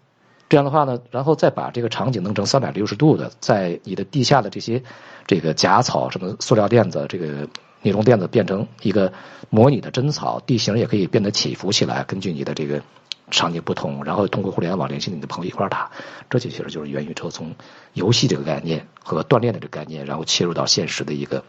[0.49, 4.83] 这样的话呢，然后再把这个场景弄成三百六十度的，在你的地下的这些
[5.27, 7.49] 这个假草、什么塑料垫子、这个
[7.81, 9.11] 尼龙垫子变成一个
[9.49, 12.83] 模拟的真草，地形也可以变得起伏起来，根据你的这个
[13.31, 15.91] 场景不同，然后通过互联网联系你的朋友一块打，
[16.29, 17.55] 这就其实就是元宇宙从
[17.95, 21.43] 游戏这个概念和锻炼的这个概念，然后切入到现实的一个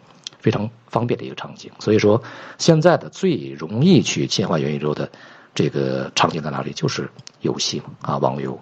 [0.43, 1.71] 非常方便的一个场景。
[1.79, 2.21] 所以说，
[2.59, 5.09] 现在的最容易去切换元宇宙的。
[5.55, 6.73] 这个场景在哪里？
[6.73, 7.07] 就是
[7.41, 8.59] 游戏，啊，网游，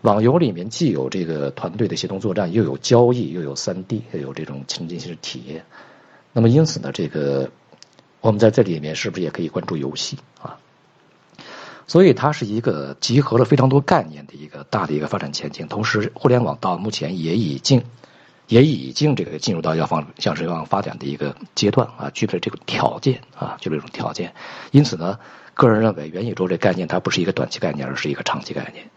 [0.00, 5.64] 网游里面既有这个团队的协同作战，又有交易，又有三 D，又有这种沉浸式体验。
[6.32, 7.48] 那么因此呢，这个
[8.20, 10.58] 我们在这里面是不是也可以关注游戏啊？
[11.86, 15.68] 所以它是一个集合了非常多概念的一个大的一个发展前景。
[15.68, 17.84] 同时，互联网到目前也已经
[18.52, 24.34] 也已经这个进入到要放向是要发展的一个阶段啊，具备这个条件啊，具备这种条件。
[24.70, 25.18] 因此呢。
[25.54, 28.88] 个人认为，元宇宙这概念它不是一个短期概念，而是一个长期概念。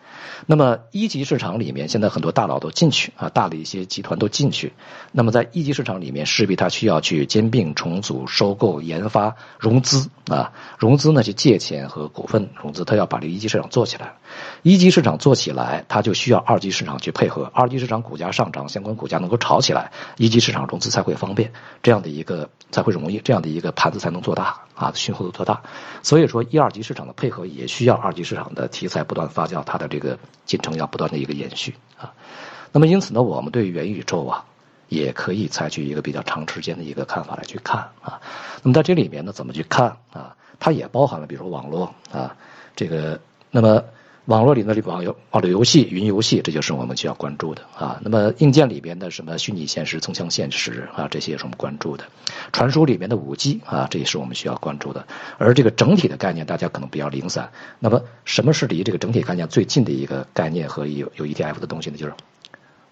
[0.46, 4.74] 那么一级市场里面，现在很多大佬都进去啊，大的一些集团都进去。
[5.12, 10.54] 那么在一级市场里面，势必它需要去兼并、重组、收购、研发、融资啊。
[10.78, 14.14] 融资呢，去借钱和股份融资，它要把这个一级市场做起来。
[14.62, 17.50] 一级市场做起来，它就需要二级市场去配合。
[17.54, 25.64] 二级市场股价上涨，相关股价能够炒起来，一级市场融资才会方便，这样的一个才会容易，这样的一个盘子才能做大啊，迅速度特大。
[26.04, 30.20] 所以说，一二级市场的配合也需要二级市场的题材不断发酵，它的这个。
[30.46, 32.14] 进程要不断的一个延续啊，
[32.72, 34.46] 那么因此呢，我们对元宇宙啊，
[34.90, 38.22] 也可以采取一个比较长时间的一个看法来去看啊。
[38.62, 40.36] 那么在这里面呢，怎么去看啊？
[40.60, 42.36] 它也包含了比如说网络啊，
[42.76, 43.20] 这个
[43.50, 43.84] 那么。
[44.26, 48.00] 网络里的网游、网络游戏、云游戏，这就是我们需要关注的啊。
[48.02, 52.06] 那么硬件里边的什么虚拟现实、增强现实啊，这些也是我们关注的。
[52.52, 55.06] 传输里面的五 G 啊，这也是我们需要关注的。
[55.38, 57.52] 而这个整体的概念，大家可能比较零散。
[57.78, 61.98] 那么什么是离这个整体概念最近的一个概念和有有 ETF 的东西呢？
[61.98, 62.14] 就是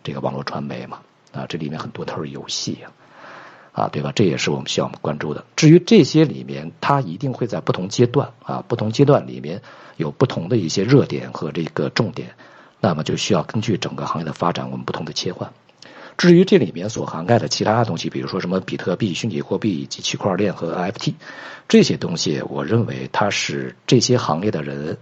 [0.04, 1.00] 这个网络传媒嘛
[1.32, 2.92] 啊，这里面很多都是游戏呀。
[3.74, 4.12] 啊，对吧？
[4.14, 5.44] 这也是我们需要关注的。
[5.56, 9.64] 至于这些里面，它一定会在不同阶段啊，不同阶段里面
[9.98, 12.36] 有不同的一些热点和这个重点，
[12.80, 15.52] 那么就需要根据整个行业的发展，我们不同的切换。
[16.18, 21.16] 至于这里面所涵盖的其他东西，比如说什么比特币、虚拟货币以及区块链和 FT
[21.68, 25.00] 这些东西，我认为它是这些行业的人，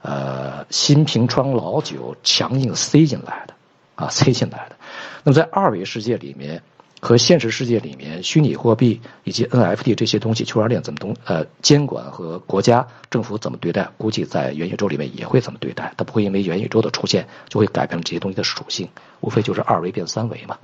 [0.00, 3.54] 呃，新瓶装老酒，强硬塞进来的
[3.96, 4.76] 啊，塞进来的。
[5.24, 6.62] 那么在二维世界里面。
[7.04, 13.90] 和现实世界里面虚拟货币以及 NFT 这些东西，区块链怎么东呃监管和国家政府怎么对待？
[13.98, 15.92] 估计在元宇宙里面也会怎么对待？
[15.98, 18.88] 它不会因为元宇宙的出现就会改变这些东西的属性，
[19.20, 20.56] 无非就是二维变三维嘛。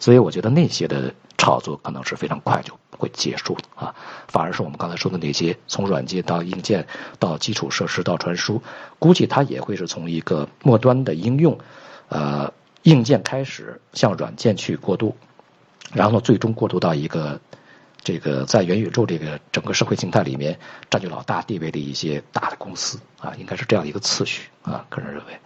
[0.00, 3.94] 所以我觉得那些的炒作可能是非常快就会结束啊，
[4.26, 6.88] 反而是我们刚才说的那些从软件到硬件
[7.20, 8.60] 到基础设施到传输，
[8.98, 11.56] 估计它也会是从一个末端的应用，
[12.08, 12.52] 呃
[12.82, 15.14] 硬件开始向软件去过渡。
[15.92, 17.40] 然后最终过渡到一个，
[18.02, 25.38] 这个在元宇宙这个整个社会形态里面占据老大地位的一些大的公司啊，应该是这样一个次序啊，个人认为。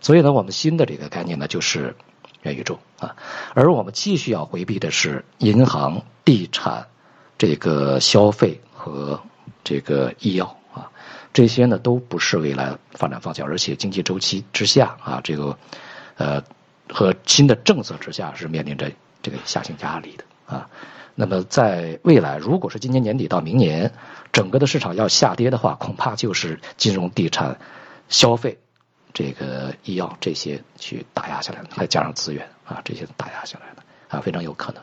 [0.00, 1.94] 所以呢，我们新的这个概念呢就是
[2.42, 3.16] 元宇宙啊，
[3.54, 6.86] 而我们继续要回避的是银行、地产、
[7.38, 9.22] 这个消费和
[9.64, 10.90] 这个医药啊，
[11.32, 15.56] 这些呢都不是未来发展方向，而且经济周期之下啊，这个
[16.16, 16.42] 呃
[16.92, 18.92] 和新的政策之下是面临着。
[19.26, 20.70] 这个下行压力的啊，
[21.16, 23.92] 那么在未来，如果是今年年底到明年，
[24.30, 27.58] 整个的市场要下跌的话，恐怕就是金融、地产、
[28.08, 28.56] 消费、
[29.12, 34.80] 这个医药这些去打压下来，再加上资源啊，这些打压下来的啊，非常有可能。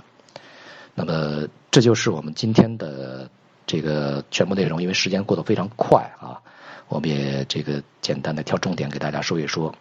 [0.94, 3.30] 那么这就是我们今天的
[3.66, 6.42] 这个全部内容，因为时间过得非常快啊，
[6.90, 9.74] 我们也这个简单的挑重点给大家说一说。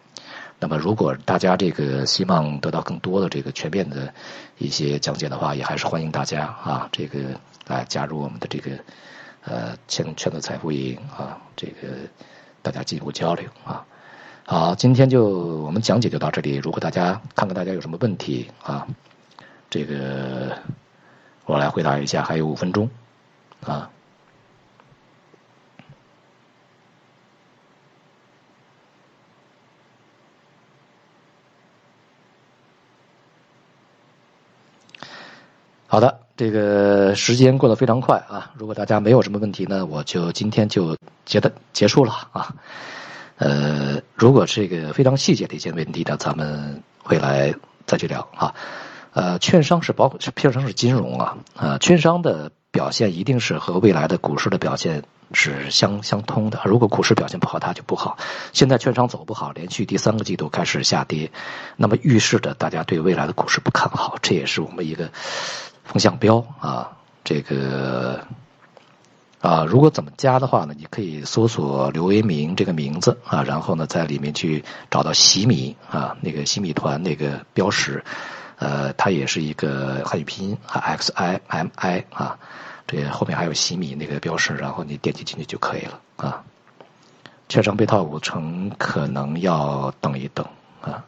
[0.63, 4.13] 那么，如果大家这个希望得到更多的这个全面的
[4.57, 7.19] 一些讲解的话，也还是欢迎大家啊，这个
[7.67, 8.71] 来加入我们的这个
[9.43, 11.89] 呃圈圈子财富营啊，这个
[12.61, 13.85] 大家进一步交流啊。
[14.45, 16.55] 好，今天就我们讲解就到这里。
[16.55, 18.87] 如果大家看看大家有什么问题啊，
[19.69, 20.57] 这个
[21.43, 22.23] 我来回答一下。
[22.23, 22.89] 还有五分钟
[23.65, 23.89] 啊。
[35.93, 38.51] 好的，这个时间过得非常快啊。
[38.57, 42.55] 如果大家没有什么问题呢，我就今天就结的结束了啊。
[43.37, 47.53] 呃，如果这个非常细节的一些问题呢，咱们未来
[47.85, 48.55] 再去聊啊。
[49.13, 56.59] 呃，券商是包括券商是金融啊，啊，券商的表现一定是和未来的股市的表现是相相通的。
[56.65, 58.17] 如果股市表现不好，它就不好。
[58.51, 61.31] 现在券商走不好，连续第三个季度开始下跌，
[61.75, 65.11] 那么预示着大家对未来的股市不看好，这也是我们一个
[65.83, 66.97] 风向标啊。
[67.23, 68.23] 这个。
[69.43, 70.73] 啊，如果怎么加的话呢？
[70.77, 78.05] 你可以搜索刘维明这个名字啊，然后呢，在里面去找到喜米啊，那个喜米团那个标识，
[78.57, 82.39] 呃，它也是一个汉语拼音啊，X I M I 啊，
[82.87, 86.45] 这后面还有喜米那个标识，然后你点击进去就可以了啊。
[87.49, 90.47] 券商被套五成可能要等一等
[90.79, 91.03] 啊。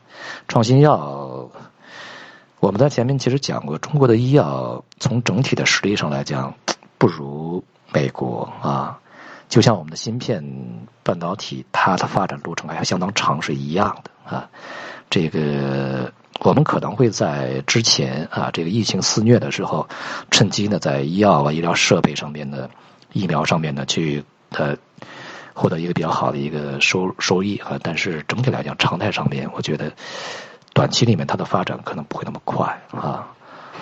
[0.50, 1.50] 创新药，
[2.66, 6.56] 我们在前面其实讲过，中国的医药从整体的实力上来讲
[6.98, 7.64] 不如。
[7.94, 9.00] 美国啊，
[9.48, 10.44] 就像我们的芯片
[11.04, 14.50] 半导体，它的发展路程还相当长是一样的啊。
[15.10, 19.88] 这个我们可能会在之前啊，这个疫情肆虐的时候，
[20.32, 22.70] 趁机呢，在医药啊、医疗设备上面的
[23.14, 24.76] 疫苗上面呢，去呃
[25.54, 27.80] 获得一个比较好的一个收收益啊。
[27.82, 29.94] 但是整体来讲，常态上面，我觉得
[30.76, 33.34] 短期里面它的发展可能不会那么快啊。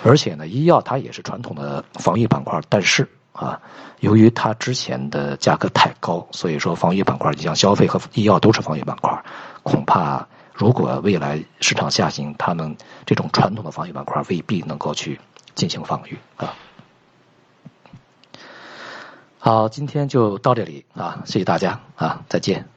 [0.02, 3.06] 而且呢，医药它也是传统的防御板块，但是。
[3.34, 3.60] 啊，
[3.98, 9.24] 由于它之前的价格太高，所以说防御板块，你像消费和医药都是防御板块，
[9.64, 15.20] 恐怕如果未来市场下行，他们这种传统的防御板块未必能够去
[15.56, 16.54] 进行防御啊。
[19.40, 22.73] 好，今天就到这里啊，谢谢大家啊，再见。